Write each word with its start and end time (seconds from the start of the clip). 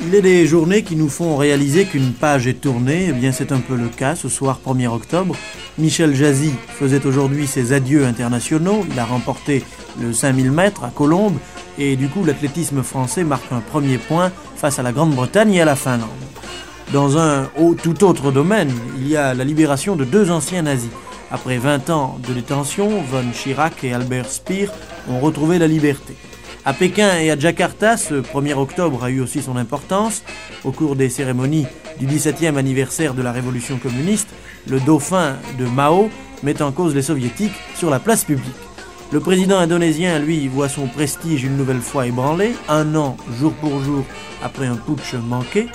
Il 0.00 0.14
est 0.14 0.22
des 0.22 0.46
journées 0.46 0.82
qui 0.82 0.96
nous 0.96 1.08
font 1.08 1.36
réaliser 1.36 1.84
qu'une 1.84 2.12
page 2.12 2.46
est 2.46 2.60
tournée, 2.60 3.06
eh 3.10 3.12
bien 3.12 3.30
c'est 3.30 3.52
un 3.52 3.60
peu 3.60 3.76
le 3.76 3.88
cas 3.88 4.16
ce 4.16 4.28
soir 4.28 4.60
1er 4.66 4.88
octobre. 4.88 5.36
Michel 5.78 6.14
Jazzy 6.14 6.52
faisait 6.68 7.06
aujourd'hui 7.06 7.46
ses 7.46 7.72
adieux 7.72 8.04
internationaux, 8.04 8.84
il 8.90 8.98
a 8.98 9.04
remporté 9.04 9.62
le 10.00 10.12
5000 10.12 10.50
mètres 10.50 10.84
à 10.84 10.90
Colombes 10.90 11.36
et 11.78 11.96
du 11.96 12.08
coup 12.08 12.24
l'athlétisme 12.24 12.82
français 12.82 13.24
marque 13.24 13.52
un 13.52 13.60
premier 13.60 13.98
point 13.98 14.32
face 14.56 14.78
à 14.78 14.82
la 14.82 14.92
Grande-Bretagne 14.92 15.54
et 15.54 15.60
à 15.62 15.64
la 15.64 15.76
Finlande. 15.76 16.08
Dans 16.92 17.16
un 17.16 17.48
tout 17.82 18.04
autre 18.04 18.32
domaine, 18.32 18.72
il 18.98 19.08
y 19.08 19.16
a 19.16 19.34
la 19.34 19.44
libération 19.44 19.96
de 19.96 20.04
deux 20.04 20.30
anciens 20.30 20.62
nazis. 20.62 20.90
Après 21.30 21.56
20 21.56 21.88
ans 21.90 22.18
de 22.28 22.34
détention, 22.34 23.02
von 23.10 23.24
Chirac 23.32 23.84
et 23.84 23.94
Albert 23.94 24.30
Speer 24.30 24.68
ont 25.08 25.20
retrouvé 25.20 25.58
la 25.58 25.66
liberté. 25.66 26.14
À 26.64 26.72
Pékin 26.72 27.18
et 27.18 27.28
à 27.32 27.36
Jakarta, 27.36 27.96
ce 27.96 28.14
1er 28.14 28.54
octobre 28.54 29.02
a 29.02 29.10
eu 29.10 29.20
aussi 29.20 29.42
son 29.42 29.56
importance. 29.56 30.22
Au 30.62 30.70
cours 30.70 30.94
des 30.94 31.08
cérémonies 31.08 31.66
du 31.98 32.06
17e 32.06 32.56
anniversaire 32.56 33.14
de 33.14 33.22
la 33.22 33.32
révolution 33.32 33.78
communiste, 33.78 34.28
le 34.68 34.78
dauphin 34.78 35.38
de 35.58 35.64
Mao 35.66 36.08
met 36.44 36.62
en 36.62 36.70
cause 36.70 36.94
les 36.94 37.02
soviétiques 37.02 37.52
sur 37.74 37.90
la 37.90 37.98
place 37.98 38.22
publique. 38.22 38.54
Le 39.10 39.18
président 39.18 39.58
indonésien, 39.58 40.20
lui, 40.20 40.46
voit 40.46 40.68
son 40.68 40.86
prestige 40.86 41.42
une 41.42 41.56
nouvelle 41.56 41.80
fois 41.80 42.06
ébranlé, 42.06 42.52
un 42.68 42.94
an 42.94 43.16
jour 43.40 43.52
pour 43.54 43.82
jour 43.82 44.04
après 44.40 44.66
un 44.66 44.76
putsch 44.76 45.14
manqué. 45.14 45.66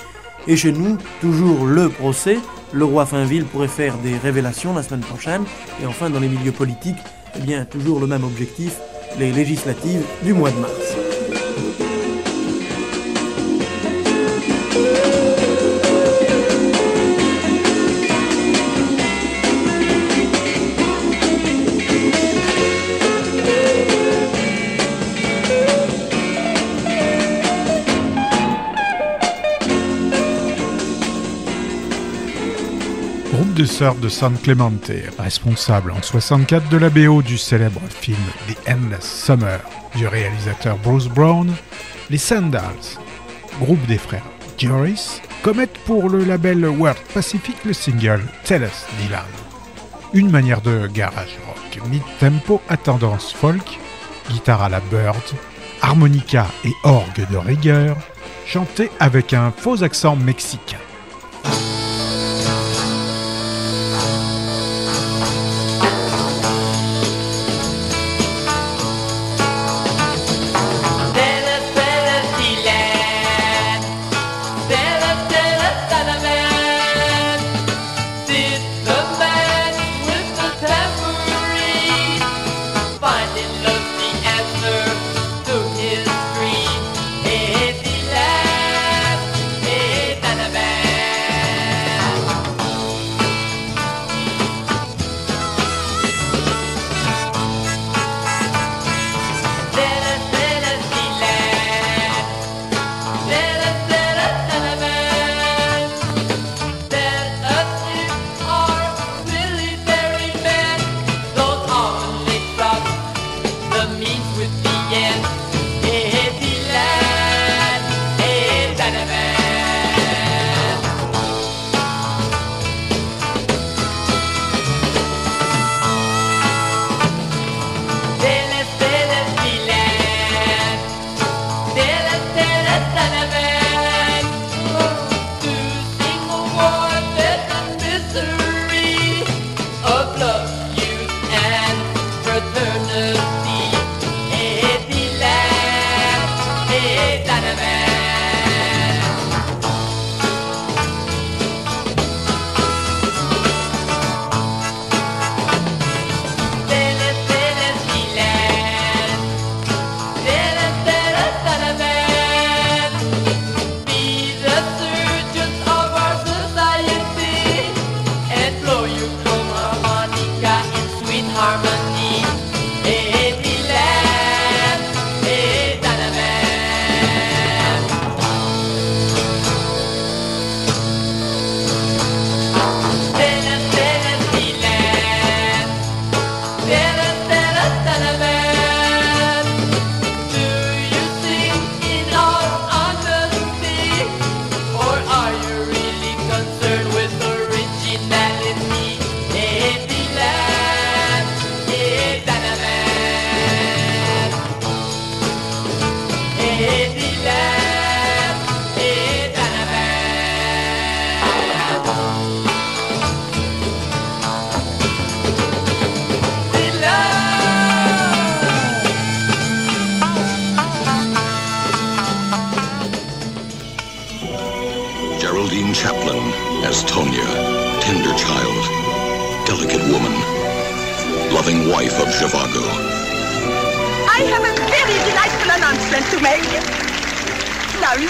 Et 0.46 0.56
chez 0.56 0.72
nous, 0.72 0.96
toujours 1.20 1.66
le 1.66 1.90
procès. 1.90 2.38
Le 2.72 2.86
roi 2.86 3.04
Finville 3.04 3.44
pourrait 3.44 3.68
faire 3.68 3.98
des 3.98 4.16
révélations 4.16 4.74
la 4.74 4.82
semaine 4.82 5.00
prochaine. 5.00 5.44
Et 5.82 5.86
enfin, 5.86 6.08
dans 6.08 6.20
les 6.20 6.28
milieux 6.28 6.52
politiques, 6.52 6.96
eh 7.36 7.64
toujours 7.66 8.00
le 8.00 8.06
même 8.06 8.24
objectif, 8.24 8.78
les 9.18 9.32
législatives 9.32 10.04
du 10.22 10.32
mois 10.32 10.50
de 10.50 10.58
mars. 10.58 11.07
Groupe 33.32 33.52
de 33.52 33.66
sœurs 33.66 33.94
de 33.96 34.08
San 34.08 34.36
Clemente, 34.38 34.90
responsable 35.18 35.90
en 35.90 36.00
64 36.00 36.70
de 36.70 36.78
la 36.78 36.88
BO 36.88 37.20
du 37.20 37.36
célèbre 37.36 37.82
film 37.88 38.16
The 38.48 38.70
Endless 38.70 39.04
Summer 39.04 39.60
du 39.94 40.06
réalisateur 40.06 40.78
Bruce 40.78 41.08
Brown, 41.08 41.52
les 42.08 42.16
Sandals, 42.16 42.96
groupe 43.60 43.84
des 43.86 43.98
frères 43.98 44.24
Joris, 44.56 45.20
commettent 45.42 45.78
pour 45.84 46.08
le 46.08 46.24
label 46.24 46.64
World 46.66 46.98
Pacific 47.12 47.56
le 47.64 47.74
single 47.74 48.22
Tell 48.44 48.62
Us 48.62 48.86
Dylan. 48.98 49.20
Une 50.14 50.30
manière 50.30 50.62
de 50.62 50.86
garage 50.86 51.38
rock 51.46 51.86
mid-tempo 51.90 52.62
à 52.68 52.78
tendance 52.78 53.32
folk, 53.32 53.78
guitare 54.30 54.62
à 54.62 54.68
la 54.70 54.80
Bird, 54.80 55.22
harmonica 55.82 56.46
et 56.64 56.72
orgue 56.82 57.28
de 57.30 57.36
rigueur, 57.36 57.96
chanté 58.46 58.90
avec 58.98 59.34
un 59.34 59.50
faux 59.50 59.82
accent 59.82 60.16
mexicain. 60.16 60.78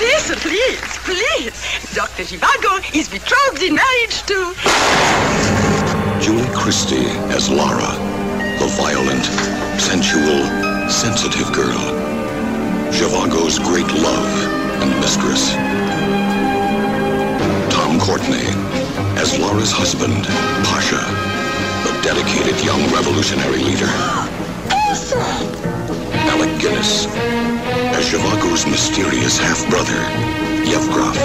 Listen, 0.00 0.38
please, 0.38 0.80
please. 1.04 1.94
Dr. 1.94 2.22
Zhivago 2.24 2.94
is 2.94 3.08
betrothed 3.08 3.62
in 3.62 3.74
marriage 3.74 4.22
to... 4.26 4.54
Julie 6.20 6.48
Christie 6.54 7.10
as 7.34 7.48
Lara, 7.48 7.92
the 8.58 8.66
violent, 8.76 9.24
sensual, 9.80 10.44
sensitive 10.88 11.52
girl. 11.52 11.78
Zhivago's 12.92 13.58
great 13.58 13.90
love 14.02 14.32
and 14.82 14.90
mistress. 15.00 15.54
Tom 17.72 17.98
Courtney 18.00 18.48
as 19.18 19.38
Lara's 19.38 19.72
husband, 19.72 20.24
Pasha, 20.66 21.02
the 21.86 21.92
dedicated 22.02 22.62
young 22.64 22.80
revolutionary 22.92 23.58
leader. 23.58 23.88
Alec 26.38 26.60
Guinness 26.60 27.06
as 27.98 28.04
Zhivago's 28.12 28.64
mysterious 28.64 29.38
half-brother, 29.38 29.98
Yevgraf. 30.62 31.16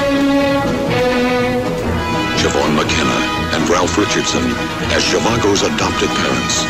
Javon 2.42 2.74
McKenna 2.74 3.20
and 3.54 3.70
Ralph 3.70 3.96
Richardson 3.96 4.42
as 4.90 5.04
Zhivago's 5.04 5.62
adopted 5.62 6.10
parents. 6.18 6.66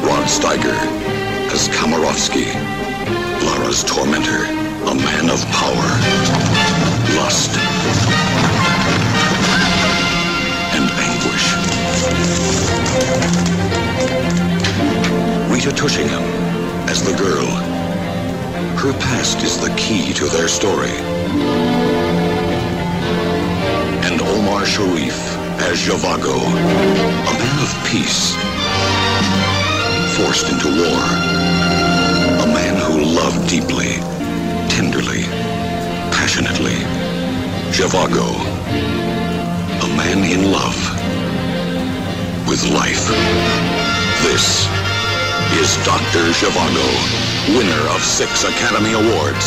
Rod 0.00 0.24
Steiger 0.24 0.72
as 1.52 1.68
Kamarowski, 1.68 2.54
Lara's 3.44 3.84
tormentor, 3.84 4.46
a 4.88 4.94
man 4.94 5.28
of 5.28 5.44
power, 5.52 5.90
lust, 7.20 7.52
and 10.72 10.88
anguish. 11.04 11.52
Rita 15.52 15.76
Tushingham 15.76 16.45
as 16.88 17.02
the 17.02 17.16
girl. 17.16 17.46
Her 18.76 18.92
past 18.92 19.42
is 19.42 19.58
the 19.58 19.74
key 19.76 20.12
to 20.14 20.26
their 20.26 20.48
story. 20.48 20.96
And 24.06 24.20
Omar 24.20 24.64
Sharif 24.64 25.18
as 25.58 25.78
Javago, 25.86 26.36
a 26.36 27.34
man 27.42 27.58
of 27.66 27.70
peace, 27.90 28.34
forced 30.16 30.48
into 30.52 30.68
war. 30.68 31.02
A 32.44 32.46
man 32.46 32.76
who 32.86 33.02
loved 33.02 33.48
deeply, 33.48 33.94
tenderly, 34.68 35.24
passionately. 36.12 36.78
Javago, 37.72 38.30
a 39.82 39.88
man 39.96 40.18
in 40.24 40.52
love 40.52 40.78
with 42.48 42.62
life. 42.70 43.06
This 44.22 44.75
is 45.60 45.76
Dr. 45.84 46.24
Zhivago, 46.38 46.88
winner 47.56 47.84
of 47.94 48.02
six 48.02 48.44
Academy 48.44 48.92
Awards. 48.92 49.46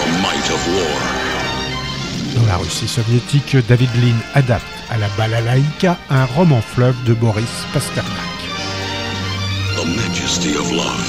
The 0.00 0.08
Might 0.24 0.48
of 0.50 0.62
War. 0.74 0.98
Dans 2.34 2.46
la 2.46 2.56
Russie 2.56 2.88
soviétique, 2.88 3.56
David 3.68 3.90
Lean 4.02 4.18
adapte 4.34 4.64
à 4.90 4.98
la 4.98 5.08
balalaïka 5.16 5.98
un 6.10 6.24
roman 6.24 6.60
fleuve 6.60 6.96
de 7.04 7.14
Boris 7.14 7.52
Pasternak. 7.72 8.38
The 9.76 9.86
Majesty 9.86 10.56
of 10.56 10.72
Love. 10.72 11.06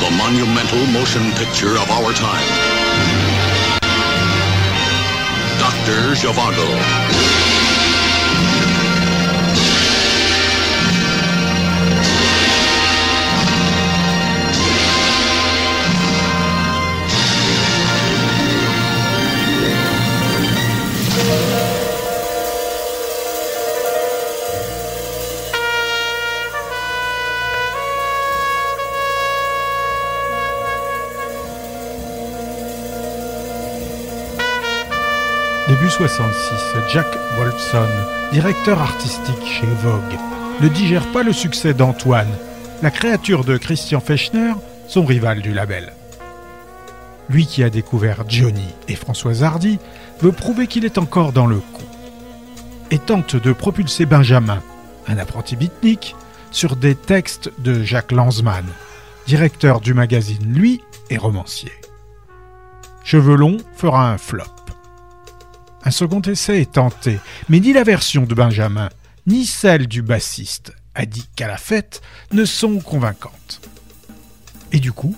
The 0.00 0.10
monumental 0.16 0.86
motion 0.92 1.32
picture 1.32 1.76
of 1.76 1.90
our 1.90 2.12
time. 2.12 2.85
Dr. 5.86 6.16
Zhivago. 6.16 7.45
Début 35.98 36.08
66, 36.08 36.92
Jack 36.92 37.06
Wolfson, 37.36 37.88
directeur 38.30 38.80
artistique 38.80 39.46
chez 39.46 39.66
Vogue, 39.66 40.18
ne 40.60 40.68
digère 40.68 41.10
pas 41.12 41.22
le 41.22 41.32
succès 41.32 41.72
d'Antoine, 41.72 42.30
la 42.82 42.90
créature 42.90 43.44
de 43.44 43.56
Christian 43.56 44.00
Fechner, 44.00 44.52
son 44.88 45.06
rival 45.06 45.40
du 45.40 45.54
label. 45.54 45.92
Lui 47.30 47.46
qui 47.46 47.62
a 47.62 47.70
découvert 47.70 48.24
Johnny 48.28 48.66
et 48.88 48.94
Françoise 48.94 49.42
Hardy 49.42 49.78
veut 50.20 50.32
prouver 50.32 50.66
qu'il 50.66 50.84
est 50.84 50.98
encore 50.98 51.32
dans 51.32 51.46
le 51.46 51.56
coup 51.56 51.82
et 52.90 52.98
tente 52.98 53.36
de 53.36 53.52
propulser 53.52 54.04
Benjamin, 54.04 54.62
un 55.08 55.16
apprenti 55.16 55.56
beatnik, 55.56 56.14
sur 56.50 56.76
des 56.76 56.94
textes 56.94 57.50
de 57.58 57.82
Jacques 57.82 58.12
Lanzmann, 58.12 58.66
directeur 59.26 59.80
du 59.80 59.94
magazine 59.94 60.52
Lui 60.52 60.82
et 61.08 61.16
romancier. 61.16 61.72
Chevelon 63.02 63.56
fera 63.76 64.10
un 64.10 64.18
flop. 64.18 64.65
Un 65.86 65.92
second 65.92 66.20
essai 66.22 66.62
est 66.62 66.72
tenté, 66.72 67.20
mais 67.48 67.60
ni 67.60 67.72
la 67.72 67.84
version 67.84 68.24
de 68.24 68.34
Benjamin, 68.34 68.88
ni 69.28 69.46
celle 69.46 69.86
du 69.86 70.02
bassiste, 70.02 70.72
Adi 70.96 71.28
fête 71.58 72.02
ne 72.32 72.44
sont 72.44 72.80
convaincantes. 72.80 73.60
Et 74.72 74.80
du 74.80 74.90
coup, 74.90 75.14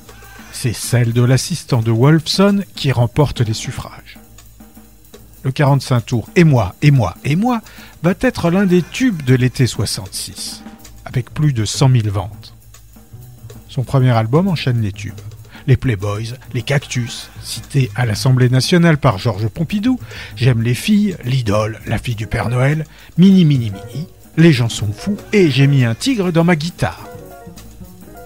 c'est 0.53 0.75
celle 0.75 1.15
de 1.15 1.23
l'assistant 1.23 1.81
de 1.81 1.91
Wolfson 1.91 2.65
qui 2.77 2.93
remporte 2.93 3.41
les 3.41 3.55
suffrages. 3.55 4.19
Le 5.43 5.53
45 5.53 6.05
tours 6.05 6.29
Et 6.37 6.45
moi, 6.45 6.75
et 6.83 6.91
moi, 6.91 7.17
et 7.25 7.35
moi 7.35 7.63
va 8.03 8.13
être 8.21 8.51
l'un 8.51 8.67
des 8.67 8.83
tubes 8.83 9.23
de 9.23 9.35
l'été 9.35 9.67
66, 9.67 10.63
avec 11.07 11.33
plus 11.33 11.55
de 11.55 11.65
100 11.65 11.93
000 11.93 12.11
ventes. 12.11 12.55
Son 13.71 13.85
premier 13.85 14.11
album 14.11 14.49
enchaîne 14.49 14.83
les 14.83 14.93
tubes 14.93 15.15
les 15.69 15.77
Playboys, 15.77 16.35
les 16.55 16.63
Cactus, 16.63 17.31
cités 17.43 17.91
à 17.95 18.07
l'Assemblée 18.07 18.49
nationale 18.49 18.97
par 18.97 19.19
Georges 19.19 19.49
Pompidou, 19.49 20.01
J'aime 20.35 20.63
les 20.63 20.75
filles, 20.75 21.17
l'idole, 21.25 21.79
la 21.87 21.99
fille 21.99 22.15
du 22.15 22.27
Père 22.27 22.49
Noël, 22.49 22.85
Mini 23.19 23.45
Mini 23.45 23.71
Mini, 23.71 24.09
Les 24.39 24.53
gens 24.53 24.71
sont 24.71 24.91
fous 24.91 25.19
et 25.33 25.51
J'ai 25.51 25.67
mis 25.67 25.85
un 25.85 25.95
tigre 25.95 26.33
dans 26.33 26.43
ma 26.43 26.57
guitare. 26.57 27.07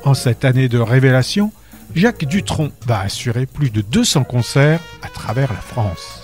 En 0.04 0.14
cette 0.14 0.44
année 0.44 0.68
de 0.68 0.78
révélation, 0.78 1.52
Jacques 1.96 2.24
Dutronc 2.24 2.70
va 2.86 3.00
assurer 3.00 3.46
plus 3.46 3.70
de 3.70 3.82
200 3.82 4.24
concerts 4.24 4.80
à 5.02 5.08
travers 5.08 5.52
la 5.52 5.60
France. 5.60 6.21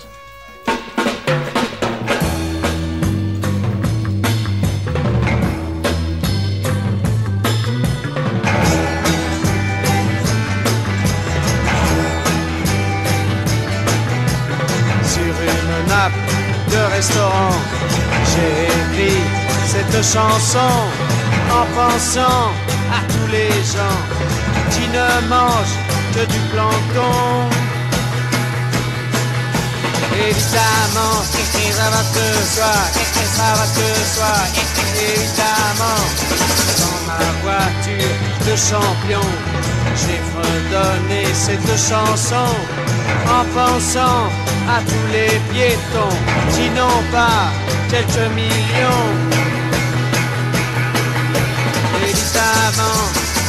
Cette 20.01 20.13
chanson 20.13 20.73
en 21.51 21.65
pensant 21.75 22.51
à 22.91 23.01
tous 23.11 23.31
les 23.31 23.49
gens 23.49 23.99
qui 24.71 24.87
ne 24.87 25.27
mangent 25.27 25.79
que 26.13 26.25
du 26.25 26.39
plancton. 26.51 27.49
Évidemment, 30.13 31.15
ça 31.71 31.89
va 31.89 32.03
te 32.15 32.27
soir, 32.53 32.83
ça 33.35 33.53
va 33.55 33.65
te 33.77 33.87
soir, 34.15 34.43
évidemment. 34.95 36.01
Dans 36.79 37.01
ma 37.07 37.25
voiture 37.43 38.15
de 38.47 38.55
champion, 38.55 39.27
j'ai 39.95 40.19
redonné 40.37 41.25
cette 41.33 41.77
chanson 41.77 42.53
en 43.27 43.43
pensant 43.53 44.27
à 44.69 44.81
tous 44.81 45.11
les 45.11 45.39
piétons 45.51 46.17
qui 46.53 46.69
n'ont 46.69 47.03
pas 47.11 47.51
quelques 47.89 48.33
millions. 48.33 49.58
Évidemment, 52.39 53.01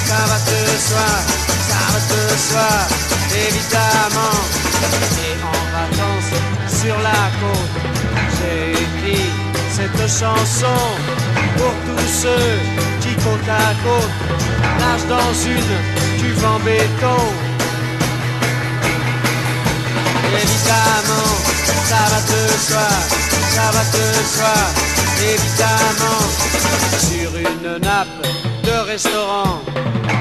ça 0.04 0.20
va 0.26 0.38
te 0.40 0.58
soir, 0.88 1.18
ça 1.68 1.80
va 1.92 2.00
te 2.10 2.22
soir, 2.48 2.88
évidemment. 3.46 4.38
Et 5.26 5.36
en 5.46 5.62
vacances 5.78 6.34
sur 6.80 6.96
la 6.98 7.22
côte, 7.38 7.76
j'ai 8.36 8.72
écrit 8.72 9.30
cette 9.70 10.10
chanson 10.10 10.80
pour 11.56 11.72
tous 11.86 12.08
ceux 12.22 12.58
qui 13.00 13.14
côte 13.22 13.48
à 13.48 13.74
côte 13.84 14.10
nagent 14.80 15.06
dans 15.08 15.34
une 15.46 15.72
cuve 16.20 16.44
en 16.44 16.58
béton. 16.58 17.22
Évidemment, 20.42 21.30
ça 21.88 22.02
va 22.10 22.20
te 22.22 22.40
soi, 22.66 22.88
ça 23.54 23.70
va 23.70 23.84
te 23.94 24.04
soi, 24.34 24.56
évidemment. 25.32 26.22
Sur 26.98 27.36
une 27.36 27.78
nappe 27.84 28.49
de 28.70 28.90
restaurant, 28.90 29.60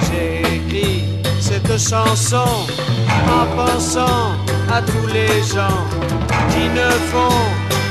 j'ai 0.06 0.42
écrit 0.56 1.04
cette 1.40 1.78
chanson 1.78 2.52
en 3.38 3.46
pensant 3.56 4.28
à 4.74 4.82
tous 4.82 5.08
les 5.18 5.36
gens 5.54 5.82
qui 6.52 6.66
ne 6.80 6.90
font 7.12 7.42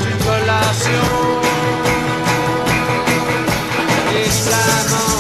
qu'une 0.01 0.21
collation. 0.31 1.09
Évidemment, 4.25 5.15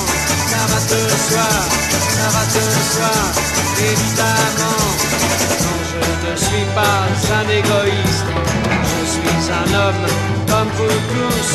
ça 0.50 0.62
va 0.70 0.80
te 0.90 1.00
soi, 1.28 1.50
ça 2.16 2.28
va 2.34 2.44
te 2.54 2.64
soi, 2.92 3.14
évidemment. 3.92 4.82
Non, 5.62 5.78
je 5.90 6.30
ne 6.30 6.36
suis 6.46 6.66
pas 6.78 6.98
un 7.38 7.48
égoïste, 7.60 8.30
je 8.90 9.00
suis 9.14 9.42
un 9.60 9.68
homme 9.82 10.04
comme 10.50 10.70
vous 10.78 11.00
tous, 11.12 11.50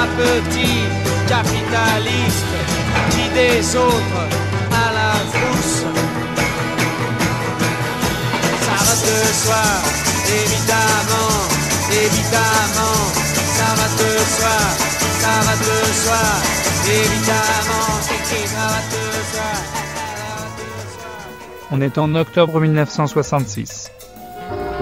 un 0.00 0.06
petit 0.20 0.78
capitaliste 1.28 2.71
qui 3.10 3.28
des 3.30 3.76
autres 3.76 4.22
à 4.70 4.92
la 4.92 5.12
frousse. 5.32 5.84
Ça 8.64 8.76
va 8.86 8.94
te 9.04 9.16
soi, 9.42 9.64
évidemment, 10.42 11.32
évidemment, 12.04 12.98
ça 13.56 13.68
va 13.78 13.88
te 13.98 14.10
soi, 14.36 14.58
ça 15.20 15.34
va 15.46 15.54
te 15.66 15.76
soi, 16.02 16.24
évidemment, 16.88 17.88
ça 18.04 18.66
va 18.66 18.80
te 18.90 19.02
soi. 19.32 19.50
On 21.70 21.80
est 21.80 21.96
en 21.96 22.14
octobre 22.14 22.60
1966. 22.60 23.90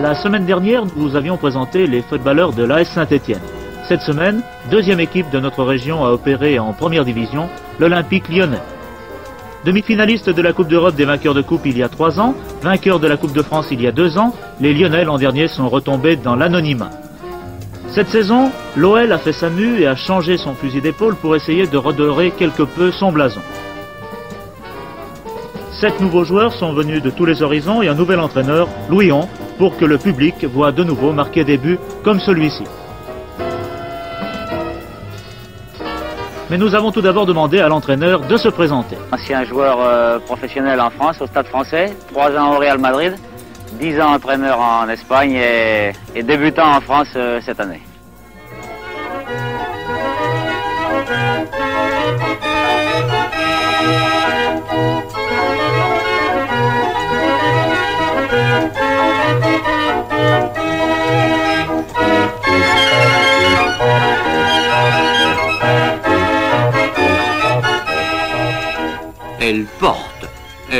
La 0.01 0.15
semaine 0.15 0.45
dernière, 0.45 0.85
nous 0.97 1.15
avions 1.15 1.37
présenté 1.37 1.87
les 1.87 2.03
footballeurs 2.03 2.53
de 2.53 2.65
l'AS 2.65 2.89
Saint-Étienne. 2.89 3.60
Cette 3.91 4.03
semaine, 4.03 4.43
deuxième 4.71 5.01
équipe 5.01 5.31
de 5.31 5.41
notre 5.41 5.65
région 5.65 6.05
à 6.05 6.11
opérer 6.11 6.61
en 6.61 6.73
première 6.73 7.05
division, 7.05 7.49
l'Olympique 7.81 8.29
lyonnais. 8.29 8.63
Demi-finaliste 9.65 10.31
de 10.31 10.43
la 10.43 10.53
Coupe 10.53 10.69
d'Europe 10.69 10.95
des 10.95 11.05
vainqueurs 11.05 11.35
de 11.35 11.43
coupe 11.43 11.67
il 11.67 11.77
y 11.77 11.83
a 11.83 11.89
trois 11.89 12.21
ans, 12.21 12.37
vainqueur 12.63 13.01
de 13.01 13.09
la 13.09 13.17
Coupe 13.17 13.33
de 13.33 13.43
France 13.43 13.67
il 13.73 13.83
y 13.83 13.89
a 13.89 13.91
deux 13.91 14.17
ans, 14.17 14.33
les 14.61 14.75
Lyonnais 14.75 15.03
l'an 15.03 15.19
dernier 15.19 15.49
sont 15.49 15.69
retombés 15.69 16.15
dans 16.15 16.37
l'anonymat. 16.37 16.91
Cette 17.89 18.11
saison, 18.11 18.53
l'OL 18.77 19.11
a 19.11 19.19
fait 19.19 19.33
sa 19.33 19.51
mue 19.51 19.81
et 19.81 19.89
a 19.89 19.97
changé 19.97 20.37
son 20.37 20.55
fusil 20.55 20.81
d'épaule 20.81 21.17
pour 21.17 21.35
essayer 21.35 21.67
de 21.67 21.77
redorer 21.77 22.31
quelque 22.31 22.63
peu 22.63 22.93
son 22.93 23.11
blason. 23.11 23.41
Sept 25.81 26.01
nouveaux 26.01 26.23
joueurs 26.23 26.53
sont 26.53 26.73
venus 26.75 27.03
de 27.03 27.11
tous 27.11 27.25
les 27.25 27.43
horizons 27.43 27.83
et 27.83 27.89
un 27.89 27.95
nouvel 27.95 28.21
entraîneur, 28.21 28.69
Louis 28.89 29.11
On, 29.11 29.29
pour 29.59 29.77
que 29.77 29.85
le 29.85 29.99
public 29.99 30.45
voit 30.45 30.71
de 30.71 30.85
nouveau 30.85 31.11
marquer 31.13 31.43
des 31.43 31.59
buts 31.59 31.81
comme 32.05 32.21
celui-ci. 32.21 32.63
Mais 36.51 36.59
nous 36.59 36.75
avons 36.75 36.91
tout 36.91 37.01
d'abord 37.01 37.27
demandé 37.27 37.61
à 37.61 37.69
l'entraîneur 37.69 38.23
de 38.23 38.37
se 38.37 38.49
présenter. 38.49 38.97
Ancien 39.13 39.45
joueur 39.45 39.79
euh, 39.81 40.19
professionnel 40.19 40.81
en 40.81 40.91
France, 40.91 41.21
au 41.21 41.27
Stade 41.29 41.47
français, 41.47 41.95
3 42.13 42.37
ans 42.37 42.57
au 42.57 42.59
Real 42.59 42.79
Madrid, 42.79 43.15
10 43.75 44.01
ans 44.01 44.15
entraîneur 44.15 44.59
en 44.59 44.89
Espagne 44.89 45.35
et, 45.35 46.23
débutant 46.25 46.77
en 46.77 46.81
France 46.81 47.13
euh, 47.15 47.41
cette 47.45 47.61
année. 47.61 47.81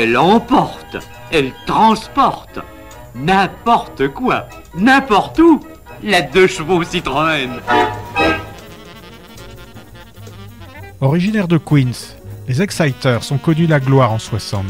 Elle 0.01 0.17
emporte, 0.17 0.97
elle 1.31 1.53
transporte. 1.67 2.59
N'importe 3.15 4.09
quoi, 4.09 4.49
n'importe 4.75 5.39
où. 5.41 5.61
La 6.03 6.23
deux 6.23 6.47
chevaux 6.47 6.83
Citroën. 6.83 7.51
Originaire 11.03 11.49
de 11.49 11.59
Queens, 11.59 12.17
les 12.49 12.63
Exciters 12.63 13.31
ont 13.31 13.37
connu 13.37 13.67
la 13.67 13.79
gloire 13.79 14.13
en 14.13 14.19
62, 14.19 14.65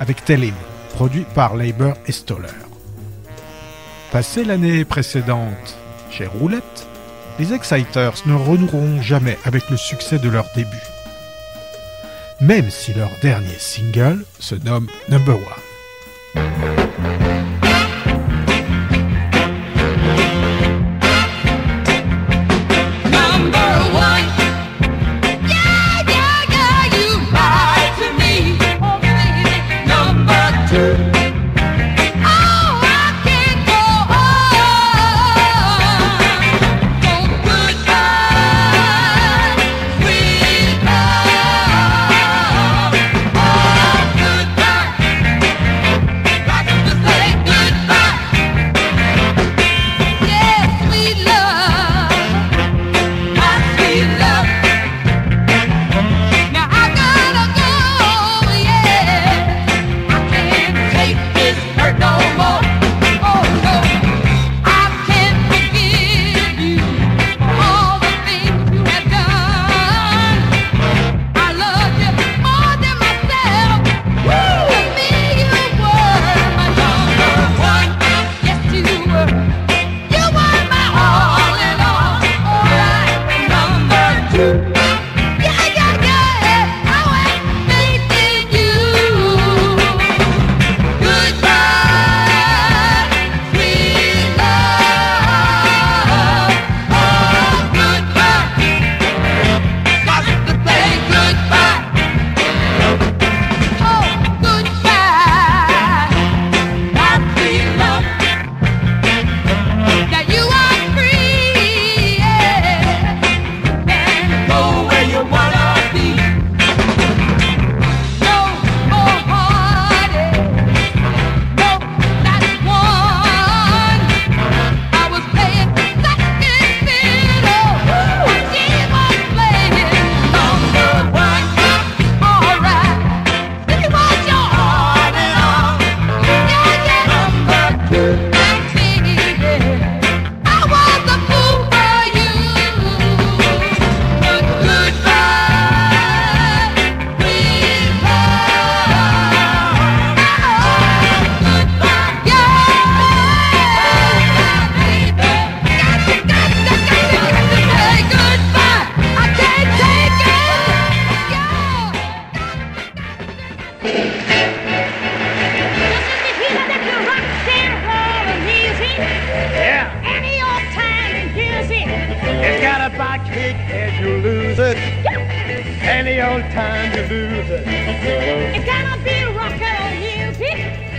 avec 0.00 0.24
Tellin, 0.24 0.54
produit 0.94 1.24
par 1.36 1.54
Leiber 1.54 1.92
et 2.06 2.12
Stoller. 2.12 2.48
Passé 4.10 4.42
l'année 4.42 4.84
précédente 4.84 5.78
chez 6.10 6.26
Roulette, 6.26 6.88
les 7.38 7.52
Exciters 7.52 8.26
ne 8.26 8.34
renoueront 8.34 9.00
jamais 9.02 9.38
avec 9.44 9.70
le 9.70 9.76
succès 9.76 10.18
de 10.18 10.28
leur 10.28 10.46
début. 10.56 10.93
Même 12.40 12.70
si 12.70 12.92
leur 12.94 13.10
dernier 13.22 13.58
single 13.58 14.24
se 14.40 14.54
nomme 14.54 14.88
Number 15.08 15.36
One. 15.36 16.44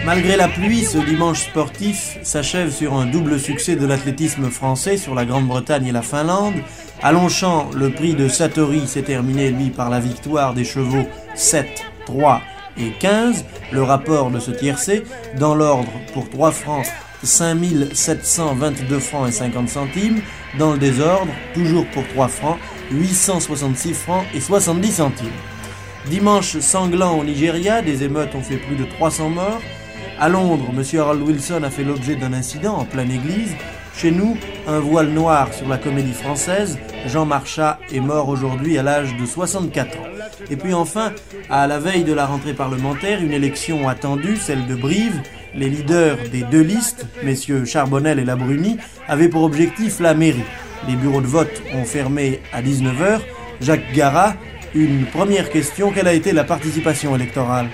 Malgré 0.06 0.38
la 0.38 0.48
pluie, 0.48 0.84
ce 0.84 1.00
dimanche 1.00 1.46
sportif 1.46 2.20
s'achève 2.22 2.72
sur 2.72 2.94
un 2.94 3.08
double 3.08 3.40
succès 3.40 3.76
de 3.76 3.88
l'athlétisme 3.88 4.52
français 4.52 4.98
sur 4.98 5.16
la 5.16 5.26
Grande-Bretagne 5.26 5.88
et 5.88 5.92
la 5.92 6.04
Finlande. 6.04 6.54
À 7.02 7.12
Longchamp, 7.12 7.72
le 7.74 7.90
prix 7.90 8.14
de 8.14 8.28
Satori 8.28 8.86
s'est 8.86 9.02
terminé, 9.02 9.50
lui, 9.50 9.72
par 9.72 9.90
la 9.90 10.00
victoire 10.00 10.54
des 10.54 10.64
chevaux 10.64 11.08
7, 11.34 11.66
3 12.06 12.40
et 12.78 12.92
15. 13.00 13.46
Le 13.72 13.82
rapport 13.82 14.30
de 14.30 14.40
ce 14.40 14.52
tiercé, 14.52 15.06
dans 15.40 15.56
l'ordre 15.56 15.92
pour 16.14 16.30
3 16.30 16.52
francs, 16.52 16.86
5722 17.24 19.00
francs 19.00 19.28
et 19.28 19.32
50 19.32 19.70
centimes. 19.70 20.22
Dans 20.60 20.74
le 20.74 20.78
désordre, 20.78 21.32
toujours 21.56 21.88
pour 21.88 22.08
3 22.10 22.28
francs, 22.28 22.60
866 22.92 23.96
francs 23.96 24.24
et 24.36 24.40
70 24.40 24.92
centimes. 24.92 25.28
Dimanche 26.06 26.60
sanglant 26.60 27.18
au 27.18 27.24
Nigeria, 27.24 27.82
des 27.82 28.04
émeutes 28.04 28.36
ont 28.36 28.44
fait 28.44 28.58
plus 28.58 28.76
de 28.76 28.86
300 28.86 29.30
morts. 29.30 29.62
À 30.18 30.30
Londres, 30.30 30.68
M. 30.70 31.00
Harold 31.00 31.22
Wilson 31.22 31.64
a 31.64 31.70
fait 31.70 31.84
l'objet 31.84 32.16
d'un 32.16 32.32
incident 32.32 32.78
en 32.78 32.86
pleine 32.86 33.12
église. 33.12 33.54
Chez 33.98 34.12
nous, 34.12 34.38
un 34.66 34.80
voile 34.80 35.10
noir 35.10 35.54
sur 35.54 35.68
la 35.68 35.78
comédie 35.78 36.14
française. 36.14 36.78
Jean 37.06 37.26
Marchat 37.26 37.80
est 37.92 38.00
mort 38.00 38.30
aujourd'hui 38.30 38.78
à 38.78 38.84
l'âge 38.84 39.16
de 39.18 39.26
64 39.26 39.98
ans. 39.98 40.04
Et 40.50 40.56
puis 40.56 40.74
enfin, 40.74 41.12
à 41.50 41.68
la 41.68 41.80
veille 41.80 42.06
de 42.06 42.14
la 42.14 42.26
rentrée 42.26 42.54
parlementaire, 42.54 43.22
une 43.22 43.34
élection 43.34 43.90
attendue, 43.90 44.38
celle 44.38 44.66
de 44.68 44.76
Brive. 44.76 45.22
Les 45.54 45.70
leaders 45.70 46.18
des 46.32 46.44
deux 46.44 46.62
listes, 46.62 47.06
messieurs 47.24 47.66
Charbonnel 47.66 48.18
et 48.18 48.26
Labruni, 48.26 48.78
avaient 49.10 49.30
pour 49.30 49.44
objectif 49.44 50.00
la 50.00 50.14
mairie. 50.14 50.44
Les 50.88 50.96
bureaux 50.96 51.22
de 51.22 51.28
vote 51.28 51.62
ont 51.74 51.86
fermé 51.86 52.40
à 52.54 52.62
19h. 52.62 53.20
Jacques 53.60 53.92
Garat, 53.94 54.36
une 54.74 55.06
première 55.06 55.50
question, 55.50 55.92
quelle 55.92 56.08
a 56.08 56.14
été 56.14 56.32
la 56.32 56.44
participation 56.46 57.16
électorale? 57.16 57.68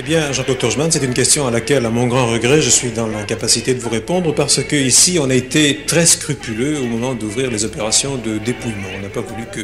Eh 0.00 0.02
bien, 0.02 0.30
Jean-Claude 0.30 0.58
Turgeman, 0.58 0.92
c'est 0.92 1.02
une 1.02 1.12
question 1.12 1.48
à 1.48 1.50
laquelle, 1.50 1.84
à 1.84 1.90
mon 1.90 2.06
grand 2.06 2.28
regret, 2.28 2.60
je 2.60 2.70
suis 2.70 2.92
dans 2.92 3.08
l'incapacité 3.08 3.74
de 3.74 3.80
vous 3.80 3.88
répondre 3.88 4.32
parce 4.32 4.62
que 4.62 4.76
ici, 4.76 5.18
on 5.20 5.28
a 5.28 5.34
été 5.34 5.80
très 5.88 6.06
scrupuleux 6.06 6.78
au 6.78 6.84
moment 6.84 7.14
d'ouvrir 7.14 7.50
les 7.50 7.64
opérations 7.64 8.14
de 8.14 8.38
dépouillement. 8.38 8.86
On 8.96 9.02
n'a 9.02 9.08
pas 9.08 9.22
voulu 9.22 9.46
que 9.46 9.62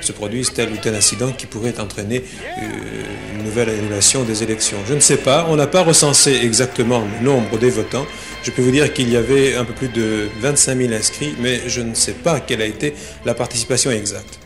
se 0.00 0.10
produise 0.10 0.52
tel 0.52 0.72
ou 0.72 0.76
tel 0.76 0.96
incident 0.96 1.30
qui 1.30 1.46
pourrait 1.46 1.78
entraîner 1.78 2.24
euh, 2.58 3.36
une 3.36 3.44
nouvelle 3.44 3.70
annulation 3.70 4.24
des 4.24 4.42
élections. 4.42 4.78
Je 4.88 4.94
ne 4.94 4.98
sais 4.98 5.18
pas, 5.18 5.46
on 5.48 5.54
n'a 5.54 5.68
pas 5.68 5.84
recensé 5.84 6.32
exactement 6.42 7.04
le 7.20 7.24
nombre 7.24 7.56
des 7.56 7.70
votants. 7.70 8.06
Je 8.42 8.50
peux 8.50 8.62
vous 8.62 8.72
dire 8.72 8.92
qu'il 8.92 9.08
y 9.08 9.16
avait 9.16 9.54
un 9.54 9.64
peu 9.64 9.72
plus 9.72 9.88
de 9.88 10.28
25 10.40 10.78
000 10.78 10.94
inscrits, 10.94 11.36
mais 11.38 11.60
je 11.68 11.80
ne 11.82 11.94
sais 11.94 12.14
pas 12.14 12.40
quelle 12.40 12.60
a 12.60 12.66
été 12.66 12.92
la 13.24 13.34
participation 13.34 13.92
exacte. 13.92 14.40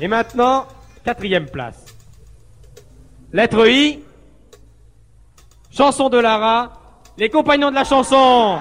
Et 0.00 0.08
maintenant, 0.08 0.66
quatrième 1.04 1.46
place. 1.46 1.76
Lettre 3.32 3.68
I. 3.68 4.00
Chanson 5.76 6.08
de 6.08 6.16
Lara. 6.16 6.72
Les 7.18 7.28
compagnons 7.28 7.68
de 7.70 7.74
la 7.74 7.84
chanson. 7.84 8.58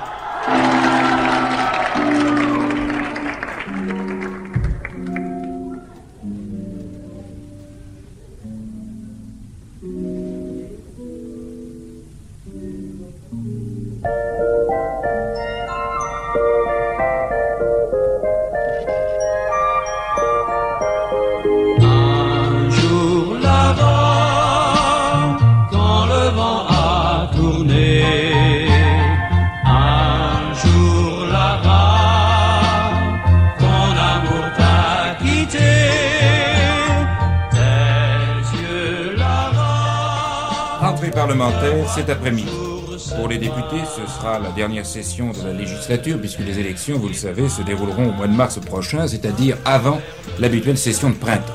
Cet 41.95 42.09
après-midi. 42.09 42.51
Pour 43.17 43.27
les 43.27 43.37
députés, 43.37 43.83
ce 43.95 44.11
sera 44.11 44.39
la 44.39 44.51
dernière 44.51 44.85
session 44.85 45.31
de 45.31 45.47
la 45.47 45.53
législature, 45.53 46.17
puisque 46.19 46.39
les 46.39 46.59
élections, 46.59 46.97
vous 46.97 47.07
le 47.07 47.13
savez, 47.13 47.49
se 47.49 47.61
dérouleront 47.61 48.09
au 48.09 48.11
mois 48.11 48.27
de 48.27 48.33
mars 48.33 48.59
prochain, 48.59 49.07
c'est-à-dire 49.07 49.57
avant 49.65 49.99
l'habituelle 50.39 50.77
session 50.77 51.09
de 51.09 51.15
printemps. 51.15 51.53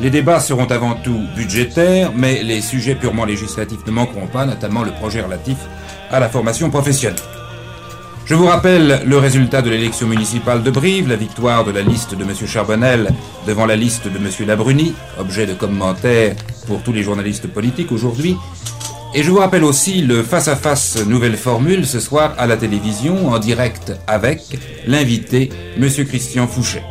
Les 0.00 0.10
débats 0.10 0.40
seront 0.40 0.66
avant 0.66 0.94
tout 0.94 1.20
budgétaires, 1.36 2.12
mais 2.14 2.42
les 2.42 2.60
sujets 2.60 2.94
purement 2.94 3.24
législatifs 3.24 3.84
ne 3.86 3.90
manqueront 3.90 4.28
pas, 4.28 4.46
notamment 4.46 4.82
le 4.82 4.92
projet 4.92 5.20
relatif 5.20 5.58
à 6.10 6.20
la 6.20 6.28
formation 6.28 6.70
professionnelle. 6.70 7.20
Je 8.24 8.34
vous 8.34 8.46
rappelle 8.46 9.00
le 9.06 9.16
résultat 9.16 9.62
de 9.62 9.70
l'élection 9.70 10.06
municipale 10.06 10.62
de 10.62 10.70
Brive, 10.70 11.08
la 11.08 11.16
victoire 11.16 11.64
de 11.64 11.70
la 11.70 11.80
liste 11.80 12.14
de 12.14 12.22
M. 12.22 12.34
Charbonnel 12.46 13.10
devant 13.46 13.64
la 13.64 13.74
liste 13.74 14.06
de 14.06 14.18
M. 14.18 14.28
Labruni, 14.46 14.94
objet 15.18 15.46
de 15.46 15.54
commentaires 15.54 16.36
pour 16.66 16.82
tous 16.82 16.92
les 16.92 17.02
journalistes 17.02 17.48
politiques 17.48 17.90
aujourd'hui. 17.90 18.36
Et 19.14 19.22
je 19.22 19.30
vous 19.30 19.38
rappelle 19.38 19.64
aussi 19.64 20.02
le 20.02 20.22
face-à-face 20.22 21.06
nouvelle 21.06 21.36
formule 21.36 21.86
ce 21.86 21.98
soir 21.98 22.34
à 22.36 22.46
la 22.46 22.58
télévision 22.58 23.28
en 23.30 23.38
direct 23.38 23.92
avec 24.06 24.42
l'invité 24.86 25.48
M. 25.78 25.88
Christian 26.06 26.46
Fouché. 26.46 26.82